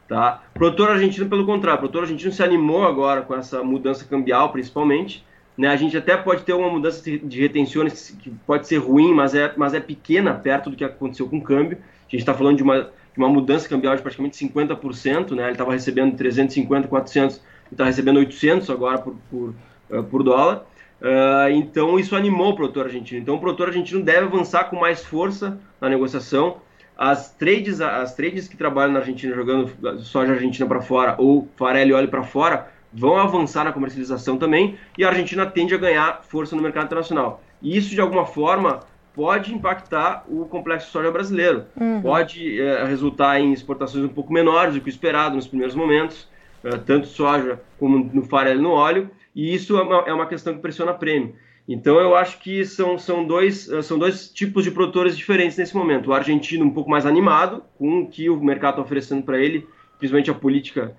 Tá? 0.10 0.41
O 0.55 0.58
produtor 0.58 0.89
argentino, 0.89 1.29
pelo 1.29 1.45
contrário, 1.45 1.77
o 1.77 1.79
produtor 1.82 2.01
argentino 2.01 2.32
se 2.32 2.41
animou 2.41 2.84
agora 2.84 3.21
com 3.21 3.36
essa 3.36 3.63
mudança 3.63 4.03
cambial, 4.05 4.51
principalmente. 4.51 5.23
Né? 5.55 5.67
A 5.67 5.75
gente 5.75 5.95
até 5.95 6.17
pode 6.17 6.41
ter 6.41 6.53
uma 6.53 6.67
mudança 6.67 7.03
de 7.03 7.39
retenções 7.39 8.10
que 8.19 8.32
pode 8.47 8.67
ser 8.67 8.77
ruim, 8.77 9.13
mas 9.13 9.36
é, 9.36 9.53
mas 9.55 9.75
é 9.75 9.79
pequena 9.79 10.34
perto 10.34 10.71
do 10.71 10.75
que 10.75 10.84
aconteceu 10.84 11.29
com 11.29 11.38
o 11.38 11.43
câmbio. 11.43 11.77
A 11.77 12.12
gente 12.12 12.21
está 12.21 12.34
falando 12.34 12.58
de 12.58 12.63
uma, 12.63 12.89
uma 13.19 13.29
mudança 13.29 13.67
cambial 13.67 13.95
de 13.95 14.01
praticamente 14.01 14.43
50%. 14.45 15.32
Né? 15.32 15.43
Ele 15.43 15.51
estava 15.51 15.71
recebendo 15.71 16.15
350, 16.15 16.88
400 16.88 17.38
e 17.38 17.73
está 17.73 17.86
recebendo 17.86 18.17
800 18.17 18.69
agora 18.69 18.97
por, 18.97 19.15
por, 19.29 19.53
uh, 19.89 20.03
por 20.03 20.23
dólar. 20.23 20.65
Uh, 21.01 21.51
então 21.51 21.99
isso 21.99 22.15
animou 22.15 22.51
o 22.51 22.55
produtor 22.55 22.86
argentino. 22.86 23.21
Então 23.21 23.36
o 23.36 23.39
produtor 23.39 23.67
argentino 23.67 24.01
deve 24.01 24.25
avançar 24.25 24.65
com 24.65 24.77
mais 24.77 25.03
força 25.03 25.60
na 25.79 25.89
negociação 25.89 26.58
as 26.97 27.32
trades, 27.32 27.79
as 27.79 28.13
trades 28.13 28.49
que 28.49 28.58
trabalham 28.58 28.91
na 28.91 28.99
Argentina 28.99 29.34
jogando 29.34 29.71
soja 29.99 30.34
argentina 30.34 30.67
para 30.67 30.82
fora 30.82 31.15
ou 31.17 31.47
farelo 31.55 31.91
e 31.91 31.93
óleo 31.93 32.10
para 32.10 32.23
fora 32.23 32.67
vão 32.93 33.15
avançar 33.17 33.63
na 33.63 33.71
comercialização 33.71 34.38
também 34.38 34.77
e 34.97 35.05
a 35.05 35.08
Argentina 35.08 35.45
tende 35.45 35.73
a 35.73 35.77
ganhar 35.77 36.21
força 36.23 36.58
no 36.58 36.62
mercado 36.62 36.88
internacional. 36.88 37.41
E 37.62 37.77
isso 37.77 37.91
de 37.91 38.01
alguma 38.01 38.25
forma 38.25 38.82
pode 39.15 39.54
impactar 39.54 40.24
o 40.28 40.45
complexo 40.45 40.91
soja 40.91 41.12
brasileiro. 41.12 41.65
Uhum. 41.80 42.02
Pode 42.02 42.60
é, 42.60 42.84
resultar 42.86 43.39
em 43.39 43.52
exportações 43.52 44.04
um 44.04 44.10
pouco 44.10 44.32
menores 44.32 44.76
do 44.76 44.82
que 44.82 44.88
o 44.88 44.89
esperado 44.89 45.36
nos 45.36 45.48
primeiros 45.48 45.76
momentos, 45.76 46.28
é, 46.63 46.69
tanto 46.78 47.08
soja 47.08 47.60
como 47.78 48.10
no 48.13 48.24
farelo 48.24 48.60
e 48.60 48.63
no 48.63 48.72
óleo, 48.72 49.10
e 49.36 49.54
isso 49.54 49.78
é 49.78 49.82
uma, 49.82 49.95
é 50.08 50.13
uma 50.13 50.26
questão 50.26 50.54
que 50.54 50.62
pressiona 50.62 50.93
prêmio. 50.93 51.36
Então 51.67 52.00
eu 52.00 52.15
acho 52.15 52.39
que 52.39 52.65
são, 52.65 52.98
são, 52.98 53.24
dois, 53.24 53.69
eh, 53.69 53.84
são 53.84 54.00
dois 54.00 54.28
tipos 54.28 54.63
de 54.63 54.72
produtores 54.72 55.15
diferentes 55.15 55.56
nesse 55.56 55.78
momento. 55.78 56.10
O 56.10 56.13
argentino 56.13 56.65
um 56.65 56.72
pouco 56.72 56.89
mais 56.89 57.06
animado 57.06 57.63
com 57.78 58.02
o 58.02 58.08
que 58.08 58.28
o 58.28 58.41
mercado 58.41 58.72
está 58.72 58.82
oferecendo 58.82 59.22
para 59.22 59.38
ele, 59.38 59.67
principalmente 60.00 60.32
a 60.32 60.34
política 60.34 60.95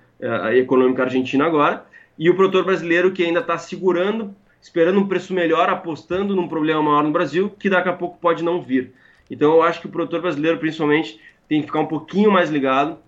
econômica 0.54 1.02
argentina 1.02 1.44
agora, 1.44 1.84
e 2.16 2.28
o 2.30 2.36
produtor 2.36 2.64
brasileiro 2.64 3.10
que 3.10 3.24
ainda 3.24 3.40
está 3.40 3.56
segurando, 3.58 4.34
esperando 4.60 5.00
um 5.00 5.06
preço 5.06 5.32
melhor, 5.32 5.68
apostando 5.68 6.36
num 6.36 6.48
problema 6.48 6.82
maior 6.82 7.02
no 7.02 7.10
Brasil, 7.10 7.50
que 7.50 7.70
daqui 7.70 7.88
a 7.88 7.92
pouco 7.92 8.18
pode 8.18 8.44
não 8.44 8.60
vir. 8.60 8.92
Então 9.30 9.52
eu 9.52 9.62
acho 9.62 9.80
que 9.80 9.86
o 9.86 9.90
produtor 9.90 10.20
brasileiro, 10.20 10.58
principalmente, 10.58 11.20
tem 11.48 11.60
que 11.60 11.66
ficar 11.66 11.80
um 11.80 11.86
pouquinho 11.86 12.30
mais 12.30 12.50
ligado, 12.50 12.98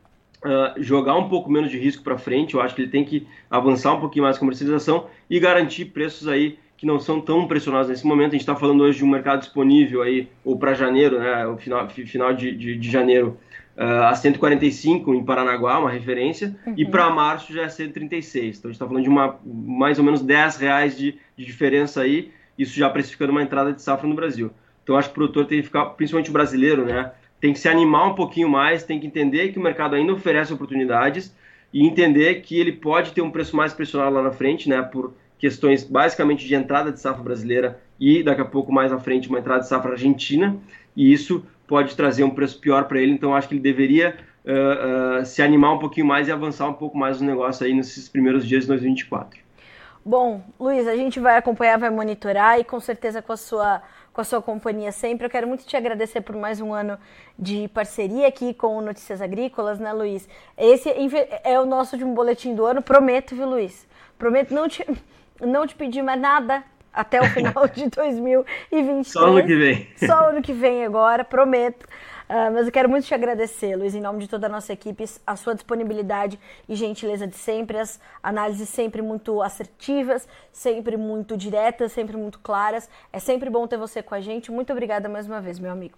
uh, 0.45 0.83
jogar 0.83 1.17
um 1.17 1.29
pouco 1.29 1.51
menos 1.51 1.71
de 1.71 1.79
risco 1.79 2.03
para 2.03 2.17
frente. 2.17 2.55
Eu 2.55 2.61
acho 2.61 2.75
que 2.75 2.83
ele 2.83 2.91
tem 2.91 3.05
que 3.05 3.27
avançar 3.51 3.95
um 3.95 4.01
pouquinho 4.01 4.25
mais 4.25 4.37
a 4.37 4.39
comercialização 4.39 5.07
e 5.29 5.39
garantir 5.39 5.87
preços 5.87 6.29
aí 6.29 6.59
que 6.83 6.87
não 6.87 6.99
são 6.99 7.21
tão 7.21 7.47
pressionados 7.47 7.89
nesse 7.89 8.05
momento. 8.05 8.31
A 8.31 8.33
gente 8.33 8.41
está 8.41 8.57
falando 8.57 8.81
hoje 8.81 8.99
de 8.99 9.05
um 9.05 9.09
mercado 9.09 9.39
disponível 9.39 10.03
aí, 10.03 10.29
ou 10.45 10.59
para 10.59 10.75
janeiro, 10.75 11.17
né, 11.21 11.47
o 11.47 11.57
final, 11.57 11.89
final 11.89 12.33
de, 12.35 12.51
de, 12.57 12.77
de 12.77 12.91
janeiro, 12.91 13.39
uh, 13.77 14.03
a 14.07 14.15
145 14.17 15.15
em 15.15 15.25
Paranaguá, 15.25 15.79
uma 15.79 15.91
referência, 15.91 16.57
uhum. 16.67 16.75
e 16.77 16.85
para 16.85 17.09
março 17.09 17.53
já 17.53 17.63
é 17.63 17.69
136. 17.69 18.59
Então 18.59 18.69
a 18.69 18.73
gente 18.73 18.75
está 18.75 18.85
falando 18.85 19.05
de 19.05 19.09
uma, 19.09 19.39
mais 19.45 20.01
ou 20.01 20.05
menos 20.05 20.23
10 20.23 20.57
reais 20.57 20.99
de, 20.99 21.17
de 21.37 21.45
diferença 21.45 22.01
aí, 22.01 22.33
isso 22.59 22.77
já 22.77 22.91
precificando 22.91 23.31
uma 23.31 23.45
entrada 23.45 23.73
de 23.73 23.81
safra 23.81 24.09
no 24.09 24.17
Brasil. 24.17 24.51
Então 24.83 24.97
acho 24.97 25.07
que 25.07 25.13
o 25.13 25.15
produtor 25.15 25.47
tem 25.47 25.61
que 25.61 25.67
ficar, 25.67 25.85
principalmente 25.91 26.31
o 26.31 26.33
brasileiro, 26.33 26.85
né, 26.85 27.13
tem 27.41 27.53
que 27.53 27.61
se 27.61 27.69
animar 27.69 28.09
um 28.09 28.17
pouquinho 28.17 28.49
mais, 28.49 28.83
tem 28.83 28.99
que 28.99 29.07
entender 29.07 29.53
que 29.53 29.59
o 29.61 29.63
mercado 29.63 29.95
ainda 29.95 30.13
oferece 30.13 30.53
oportunidades 30.53 31.33
e 31.73 31.87
entender 31.87 32.43
que 32.43 32.59
ele 32.59 32.73
pode 32.73 33.13
ter 33.13 33.23
um 33.23 33.31
preço 33.31 33.55
mais 33.55 33.73
pressionado 33.73 34.17
lá 34.17 34.23
na 34.23 34.33
frente, 34.33 34.69
né, 34.69 34.83
por 34.83 35.15
questões 35.43 35.83
basicamente 35.83 36.47
de 36.47 36.55
entrada 36.55 36.93
de 36.93 37.01
safra 37.01 37.21
brasileira 37.21 37.81
e 37.99 38.23
daqui 38.23 38.41
a 38.41 38.45
pouco 38.45 38.71
mais 38.71 38.93
à 38.93 38.99
frente 39.01 39.29
uma 39.29 39.41
entrada 39.41 39.63
de 39.63 39.67
safra 39.67 39.91
argentina, 39.91 40.57
e 40.95 41.13
isso 41.13 41.45
pode 41.67 41.97
trazer 41.97 42.23
um 42.23 42.31
preço 42.31 42.61
pior 42.61 42.85
para 42.85 43.01
ele, 43.01 43.11
então 43.11 43.35
acho 43.35 43.49
que 43.49 43.55
ele 43.55 43.61
deveria 43.61 44.17
uh, 44.45 45.21
uh, 45.21 45.27
se 45.27 45.43
animar 45.43 45.75
um 45.75 45.81
pouquinho 45.81 46.07
mais 46.07 46.29
e 46.29 46.33
avançar 46.33 46.69
um 46.69 46.75
pouco 46.75 46.97
mais 46.97 47.21
no 47.21 47.27
negócio 47.27 47.67
aí 47.67 47.75
nesses 47.75 48.09
primeiros 48.09 48.47
dias 48.47 48.63
de 48.63 48.69
2024. 48.69 49.41
Bom, 50.05 50.45
Luiz, 50.61 50.87
a 50.87 50.95
gente 50.95 51.19
vai 51.19 51.37
acompanhar, 51.37 51.77
vai 51.77 51.91
monitorar 51.91 52.61
e 52.61 52.63
com 52.63 52.79
certeza 52.79 53.21
com 53.21 53.33
a 53.33 53.37
sua 53.37 53.83
com 54.13 54.21
a 54.21 54.25
sua 54.25 54.43
companhia 54.43 54.93
sempre. 54.93 55.27
Eu 55.27 55.31
quero 55.31 55.49
muito 55.49 55.65
te 55.65 55.75
agradecer 55.75 56.21
por 56.21 56.37
mais 56.37 56.61
um 56.61 56.73
ano 56.73 56.99
de 57.37 57.67
parceria 57.69 58.29
aqui 58.29 58.53
com 58.53 58.81
Notícias 58.83 59.23
Agrícolas, 59.23 59.81
né, 59.81 59.91
Luiz? 59.93 60.29
Esse 60.57 60.93
é 61.43 61.59
o 61.59 61.65
nosso 61.65 61.97
último 61.97 62.15
boletim 62.15 62.55
do 62.55 62.65
ano, 62.67 62.83
prometo, 62.83 63.35
viu, 63.35 63.49
Luiz? 63.49 63.89
Prometo 64.19 64.53
não 64.53 64.69
te, 64.69 64.85
não 65.47 65.67
te 65.67 65.75
pedir 65.75 66.03
mais 66.03 66.21
nada 66.21 66.63
até 66.93 67.21
o 67.21 67.25
final 67.31 67.67
de 67.69 67.89
2023. 67.89 69.07
Só 69.07 69.27
ano 69.27 69.47
que 69.47 69.57
vem. 69.57 69.89
Só 69.97 70.29
ano 70.29 70.43
que 70.43 70.53
vem 70.53 70.85
agora, 70.85 71.25
prometo. 71.25 71.85
Uh, 72.29 72.51
mas 72.53 72.67
eu 72.67 72.73
quero 72.73 72.89
muito 72.89 73.05
te 73.05 73.15
agradecer, 73.15 73.77
Luiz, 73.77 73.95
em 73.95 74.01
nome 74.01 74.21
de 74.21 74.29
toda 74.29 74.47
a 74.47 74.49
nossa 74.49 74.73
equipe, 74.73 75.05
a 75.27 75.37
sua 75.37 75.55
disponibilidade 75.55 76.39
e 76.67 76.75
gentileza 76.75 77.27
de 77.27 77.37
sempre, 77.37 77.79
as 77.79 78.01
análises 78.23 78.71
sempre 78.71 79.03
muito 79.03 79.43
assertivas, 79.43 80.27
sempre 80.51 80.97
muito 80.97 81.37
diretas, 81.37 81.93
sempre 81.93 82.17
muito 82.17 82.39
claras. 82.39 82.89
É 83.13 83.19
sempre 83.19 83.51
bom 83.51 83.67
ter 83.67 83.77
você 83.77 84.03
com 84.03 84.15
a 84.15 84.21
gente. 84.21 84.51
Muito 84.51 84.73
obrigada 84.73 85.09
mais 85.11 85.27
uma 85.27 85.43
vez, 85.43 85.59
meu 85.59 85.71
amigo. 85.71 85.95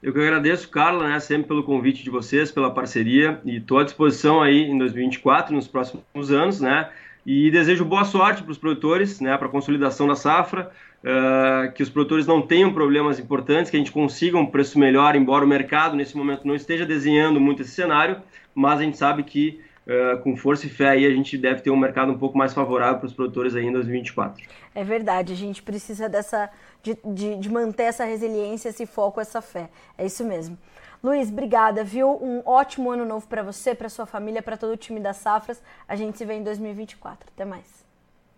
Eu 0.00 0.12
que 0.12 0.20
agradeço, 0.20 0.68
Carla, 0.68 1.08
né, 1.08 1.18
sempre 1.18 1.48
pelo 1.48 1.64
convite 1.64 2.04
de 2.04 2.10
vocês, 2.10 2.52
pela 2.52 2.72
parceria 2.72 3.40
e 3.44 3.56
estou 3.56 3.80
à 3.80 3.84
disposição 3.84 4.40
aí 4.40 4.62
em 4.62 4.78
2024, 4.78 5.52
nos 5.52 5.66
próximos 5.66 6.30
anos, 6.30 6.60
né? 6.60 6.88
E 7.30 7.50
desejo 7.50 7.84
boa 7.84 8.06
sorte 8.06 8.42
para 8.42 8.52
os 8.52 8.56
produtores, 8.56 9.20
né, 9.20 9.36
para 9.36 9.48
a 9.48 9.50
consolidação 9.50 10.08
da 10.08 10.16
safra, 10.16 10.70
uh, 11.04 11.70
que 11.74 11.82
os 11.82 11.90
produtores 11.90 12.26
não 12.26 12.40
tenham 12.40 12.72
problemas 12.72 13.20
importantes, 13.20 13.70
que 13.70 13.76
a 13.76 13.78
gente 13.78 13.92
consiga 13.92 14.38
um 14.38 14.46
preço 14.46 14.78
melhor, 14.78 15.14
embora 15.14 15.44
o 15.44 15.46
mercado 15.46 15.94
nesse 15.94 16.16
momento 16.16 16.46
não 16.46 16.54
esteja 16.54 16.86
desenhando 16.86 17.38
muito 17.38 17.60
esse 17.60 17.72
cenário, 17.72 18.22
mas 18.54 18.80
a 18.80 18.82
gente 18.82 18.96
sabe 18.96 19.24
que 19.24 19.60
uh, 19.86 20.22
com 20.22 20.38
força 20.38 20.64
e 20.64 20.70
fé 20.70 20.88
aí 20.88 21.04
a 21.04 21.10
gente 21.10 21.36
deve 21.36 21.60
ter 21.60 21.70
um 21.70 21.76
mercado 21.76 22.10
um 22.10 22.16
pouco 22.16 22.38
mais 22.38 22.54
favorável 22.54 22.98
para 22.98 23.08
os 23.08 23.12
produtores 23.12 23.54
aí 23.54 23.66
em 23.66 23.72
2024. 23.72 24.42
É 24.74 24.82
verdade, 24.82 25.34
a 25.34 25.36
gente 25.36 25.62
precisa 25.62 26.08
dessa 26.08 26.48
de, 26.82 26.96
de, 27.04 27.36
de 27.36 27.50
manter 27.50 27.82
essa 27.82 28.06
resiliência, 28.06 28.70
esse 28.70 28.86
foco, 28.86 29.20
essa 29.20 29.42
fé. 29.42 29.68
É 29.98 30.06
isso 30.06 30.24
mesmo. 30.24 30.56
Luiz, 31.02 31.30
obrigada, 31.30 31.84
viu? 31.84 32.10
Um 32.20 32.42
ótimo 32.44 32.90
ano 32.90 33.04
novo 33.04 33.26
para 33.26 33.42
você, 33.42 33.74
para 33.74 33.88
sua 33.88 34.06
família, 34.06 34.42
para 34.42 34.56
todo 34.56 34.72
o 34.72 34.76
time 34.76 34.98
das 34.98 35.16
Safras. 35.18 35.62
A 35.86 35.94
gente 35.94 36.18
se 36.18 36.24
vê 36.24 36.34
em 36.34 36.42
2024. 36.42 37.28
Até 37.32 37.44
mais. 37.44 37.86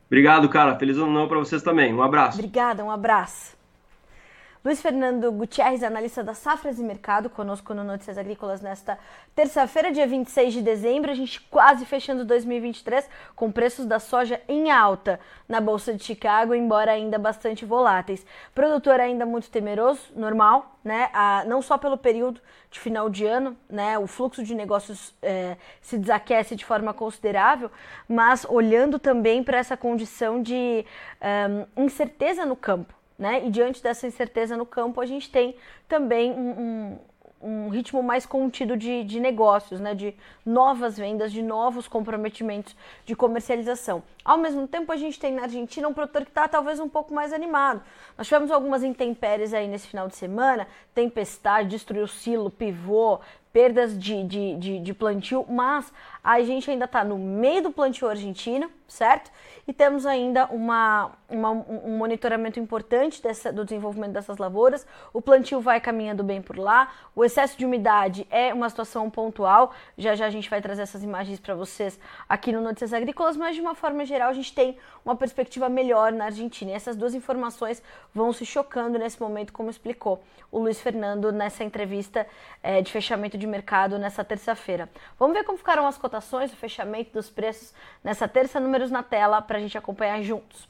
Obrigado, 0.06 0.48
cara. 0.48 0.76
Feliz 0.76 0.96
ano 0.96 1.10
novo 1.10 1.28
para 1.28 1.38
vocês 1.38 1.62
também. 1.62 1.94
Um 1.94 2.02
abraço. 2.02 2.38
Obrigada, 2.38 2.84
um 2.84 2.90
abraço. 2.90 3.59
Luiz 4.62 4.82
Fernando 4.82 5.32
Gutierrez, 5.32 5.82
analista 5.82 6.22
da 6.22 6.34
Safras 6.34 6.78
e 6.78 6.82
Mercado, 6.82 7.30
conosco 7.30 7.72
no 7.72 7.82
Notícias 7.82 8.18
Agrícolas 8.18 8.60
nesta 8.60 8.98
terça-feira, 9.34 9.90
dia 9.90 10.06
26 10.06 10.52
de 10.52 10.60
dezembro. 10.60 11.10
A 11.10 11.14
gente 11.14 11.40
quase 11.50 11.86
fechando 11.86 12.26
2023 12.26 13.08
com 13.34 13.50
preços 13.50 13.86
da 13.86 13.98
soja 13.98 14.38
em 14.46 14.70
alta 14.70 15.18
na 15.48 15.62
Bolsa 15.62 15.94
de 15.94 16.04
Chicago, 16.04 16.54
embora 16.54 16.92
ainda 16.92 17.18
bastante 17.18 17.64
voláteis. 17.64 18.26
Produtor 18.54 19.00
ainda 19.00 19.24
muito 19.24 19.48
temeroso, 19.48 20.02
normal, 20.14 20.78
né? 20.84 21.08
Ah, 21.14 21.42
não 21.46 21.62
só 21.62 21.78
pelo 21.78 21.96
período 21.96 22.38
de 22.70 22.78
final 22.78 23.08
de 23.08 23.24
ano, 23.24 23.56
né? 23.66 23.98
O 23.98 24.06
fluxo 24.06 24.42
de 24.42 24.54
negócios 24.54 25.14
é, 25.22 25.56
se 25.80 25.96
desaquece 25.96 26.54
de 26.54 26.66
forma 26.66 26.92
considerável, 26.92 27.70
mas 28.06 28.44
olhando 28.46 28.98
também 28.98 29.42
para 29.42 29.56
essa 29.56 29.74
condição 29.74 30.42
de 30.42 30.84
um, 31.76 31.82
incerteza 31.82 32.44
no 32.44 32.54
campo. 32.54 32.99
Né? 33.20 33.46
E 33.46 33.50
diante 33.50 33.82
dessa 33.82 34.06
incerteza 34.06 34.56
no 34.56 34.64
campo, 34.64 34.98
a 34.98 35.04
gente 35.04 35.30
tem 35.30 35.54
também 35.86 36.32
um, 36.32 36.98
um, 37.42 37.58
um 37.66 37.68
ritmo 37.68 38.02
mais 38.02 38.24
contido 38.24 38.78
de, 38.78 39.04
de 39.04 39.20
negócios, 39.20 39.78
né? 39.78 39.94
de 39.94 40.14
novas 40.44 40.96
vendas, 40.96 41.30
de 41.30 41.42
novos 41.42 41.86
comprometimentos 41.86 42.74
de 43.04 43.14
comercialização. 43.14 44.02
Ao 44.24 44.38
mesmo 44.38 44.66
tempo, 44.66 44.90
a 44.90 44.96
gente 44.96 45.20
tem 45.20 45.34
na 45.34 45.42
Argentina 45.42 45.86
um 45.86 45.92
produtor 45.92 46.22
que 46.22 46.30
está 46.30 46.48
talvez 46.48 46.80
um 46.80 46.88
pouco 46.88 47.12
mais 47.12 47.30
animado. 47.30 47.82
Nós 48.16 48.26
tivemos 48.26 48.50
algumas 48.50 48.82
intempéries 48.82 49.52
aí 49.52 49.68
nesse 49.68 49.86
final 49.86 50.08
de 50.08 50.16
semana, 50.16 50.66
tempestade, 50.94 51.68
destruiu 51.68 52.06
silo, 52.06 52.50
pivô, 52.50 53.20
perdas 53.52 53.98
de, 53.98 54.22
de, 54.24 54.56
de, 54.56 54.78
de 54.78 54.94
plantio, 54.94 55.44
mas 55.48 55.92
a 56.22 56.40
gente 56.42 56.70
ainda 56.70 56.84
está 56.84 57.02
no 57.02 57.18
meio 57.18 57.62
do 57.62 57.72
plantio 57.72 58.08
argentino, 58.08 58.70
certo? 58.86 59.30
E 59.66 59.72
temos 59.72 60.04
ainda 60.04 60.46
uma, 60.46 61.12
uma, 61.28 61.50
um 61.50 61.96
monitoramento 61.96 62.58
importante 62.58 63.22
dessa, 63.22 63.52
do 63.52 63.64
desenvolvimento 63.64 64.12
dessas 64.12 64.36
lavouras. 64.38 64.86
O 65.12 65.22
plantio 65.22 65.60
vai 65.60 65.80
caminhando 65.80 66.22
bem 66.22 66.42
por 66.42 66.58
lá. 66.58 66.92
O 67.14 67.24
excesso 67.24 67.56
de 67.56 67.64
umidade 67.64 68.26
é 68.30 68.52
uma 68.52 68.68
situação 68.68 69.08
pontual. 69.08 69.72
Já 69.96 70.14
já 70.14 70.26
a 70.26 70.30
gente 70.30 70.50
vai 70.50 70.60
trazer 70.60 70.82
essas 70.82 71.02
imagens 71.02 71.38
para 71.38 71.54
vocês 71.54 71.98
aqui 72.28 72.52
no 72.52 72.60
Notícias 72.60 72.92
Agrícolas, 72.92 73.36
mas 73.36 73.54
de 73.54 73.60
uma 73.60 73.74
forma 73.74 74.04
geral 74.04 74.30
a 74.30 74.32
gente 74.32 74.52
tem 74.52 74.76
uma 75.04 75.16
perspectiva 75.16 75.68
melhor 75.68 76.12
na 76.12 76.26
Argentina. 76.26 76.72
E 76.72 76.74
essas 76.74 76.96
duas 76.96 77.14
informações 77.14 77.82
vão 78.12 78.32
se 78.32 78.44
chocando 78.44 78.98
nesse 78.98 79.20
momento, 79.20 79.52
como 79.52 79.70
explicou 79.70 80.20
o 80.50 80.58
Luiz 80.58 80.80
Fernando 80.80 81.30
nessa 81.32 81.62
entrevista 81.62 82.26
é, 82.62 82.82
de 82.82 82.90
fechamento 82.90 83.38
de 83.40 83.46
mercado 83.46 83.98
nessa 83.98 84.22
terça-feira. 84.22 84.88
Vamos 85.18 85.36
ver 85.36 85.44
como 85.44 85.58
ficaram 85.58 85.86
as 85.86 85.98
cotações, 85.98 86.52
o 86.52 86.56
fechamento 86.56 87.12
dos 87.12 87.28
preços 87.28 87.74
nessa 88.04 88.28
terça, 88.28 88.60
números 88.60 88.90
na 88.90 89.02
tela 89.02 89.42
para 89.42 89.58
a 89.58 89.60
gente 89.60 89.76
acompanhar 89.76 90.22
juntos. 90.22 90.68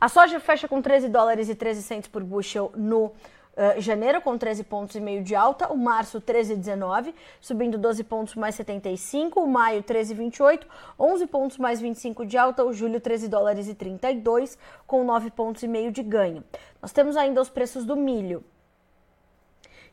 A 0.00 0.08
soja 0.08 0.40
fecha 0.40 0.66
com 0.66 0.82
13 0.82 1.08
dólares 1.08 1.48
e 1.48 1.54
13 1.54 1.82
centos 1.82 2.08
por 2.08 2.24
bushel 2.24 2.72
no 2.74 3.12
Uh, 3.56 3.80
janeiro 3.80 4.20
com 4.20 4.36
13 4.36 4.64
pontos 4.64 4.96
e 4.96 5.00
meio 5.00 5.24
de 5.24 5.34
alta, 5.34 5.72
o 5.72 5.78
março 5.78 6.20
13,19, 6.20 7.14
subindo 7.40 7.78
12 7.78 8.04
pontos 8.04 8.34
mais 8.34 8.54
75, 8.54 9.40
o 9.40 9.48
maio 9.48 9.82
13,28, 9.82 10.66
11 11.00 11.26
pontos 11.26 11.56
mais 11.56 11.80
25 11.80 12.26
de 12.26 12.36
alta, 12.36 12.62
o 12.62 12.74
julho 12.74 13.00
13 13.00 13.28
dólares 13.28 13.66
e 13.66 13.74
32, 13.74 14.58
com 14.86 15.02
9 15.02 15.30
pontos 15.30 15.62
e 15.62 15.68
meio 15.68 15.90
de 15.90 16.02
ganho. 16.02 16.44
Nós 16.82 16.92
temos 16.92 17.16
ainda 17.16 17.40
os 17.40 17.48
preços 17.48 17.86
do 17.86 17.96
milho 17.96 18.44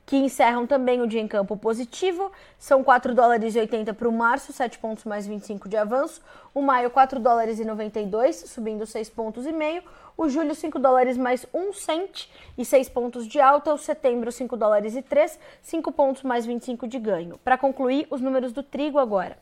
que 0.06 0.18
encerram 0.18 0.68
também 0.68 1.02
o 1.02 1.08
dia 1.08 1.22
em 1.22 1.28
campo 1.28 1.56
positivo. 1.56 2.32
São 2.58 2.84
4 2.84 3.14
dólares 3.14 3.56
e 3.56 3.60
80 3.60 3.94
para 3.94 4.08
o 4.08 4.12
março, 4.12 4.52
7 4.52 4.80
pontos 4.80 5.06
mais 5.06 5.26
25 5.26 5.70
de 5.70 5.78
avanço. 5.78 6.22
O 6.54 6.62
maio, 6.62 6.90
4 6.90 7.20
dólares 7.20 7.60
e 7.60 7.66
92, 7.66 8.36
subindo 8.48 8.86
6 8.86 9.10
pontos 9.10 9.46
e 9.46 9.52
meio. 9.52 9.84
O 10.18 10.30
julho, 10.30 10.54
5 10.54 10.78
dólares 10.78 11.18
mais 11.18 11.46
1 11.54 11.74
cent 11.74 12.28
e 12.58 12.64
6 12.64 12.90
pontos 12.90 13.28
de 13.28 13.40
alta. 13.40 13.74
O 13.74 13.78
setembro, 13.78 14.32
5 14.32 14.58
dólares 14.58 14.96
e 14.96 15.02
3, 15.02 15.40
5 15.62 15.92
pontos 15.92 16.24
mais 16.24 16.46
25 16.46 16.88
de 16.88 17.00
ganho. 17.00 17.38
Para 17.44 17.58
concluir, 17.58 18.08
os 18.10 18.22
números 18.22 18.52
do 18.52 18.62
trigo 18.62 19.00
agora. 19.00 19.38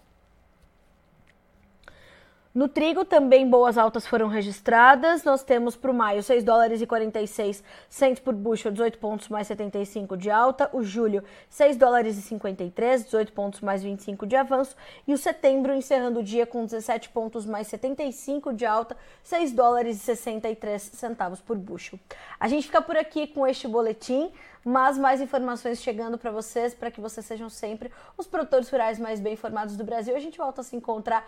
No 2.53 2.67
trigo 2.67 3.05
também 3.05 3.49
boas 3.49 3.77
altas 3.77 4.05
foram 4.05 4.27
registradas. 4.27 5.23
Nós 5.23 5.41
temos 5.41 5.77
para 5.77 5.89
o 5.89 5.93
maio 5.93 6.21
6 6.21 6.43
dólares 6.43 6.81
e 6.81 6.85
46 6.85 7.63
centos 7.87 8.21
por 8.21 8.33
bushel, 8.33 8.73
18 8.73 8.97
pontos 8.97 9.29
mais 9.29 9.47
75 9.47 10.17
de 10.17 10.29
alta. 10.29 10.69
O 10.73 10.83
julho 10.83 11.23
6 11.49 11.77
dólares 11.77 12.17
e 12.17 12.21
53, 12.21 13.05
18 13.05 13.31
pontos 13.31 13.61
mais 13.61 13.81
25 13.81 14.27
de 14.27 14.35
avanço. 14.35 14.75
E 15.07 15.13
o 15.13 15.17
setembro 15.17 15.73
encerrando 15.73 16.19
o 16.19 16.23
dia 16.23 16.45
com 16.45 16.65
17 16.65 17.07
pontos 17.09 17.45
mais 17.45 17.67
75 17.67 18.51
de 18.51 18.65
alta, 18.65 18.97
6 19.23 19.53
dólares 19.53 19.95
e 19.95 19.99
63 20.01 20.81
centavos 20.81 21.39
por 21.39 21.57
bushel. 21.57 21.97
A 22.37 22.49
gente 22.49 22.67
fica 22.67 22.81
por 22.81 22.97
aqui 22.97 23.27
com 23.27 23.47
este 23.47 23.65
boletim 23.65 24.29
mas 24.63 24.97
mais 24.97 25.21
informações 25.21 25.81
chegando 25.81 26.17
para 26.17 26.31
vocês, 26.31 26.73
para 26.73 26.91
que 26.91 27.01
vocês 27.01 27.25
sejam 27.25 27.49
sempre 27.49 27.91
os 28.17 28.27
produtores 28.27 28.69
rurais 28.69 28.99
mais 28.99 29.19
bem 29.19 29.33
informados 29.33 29.75
do 29.75 29.83
Brasil. 29.83 30.15
A 30.15 30.19
gente 30.19 30.37
volta 30.37 30.61
a 30.61 30.63
se 30.63 30.75
encontrar 30.75 31.27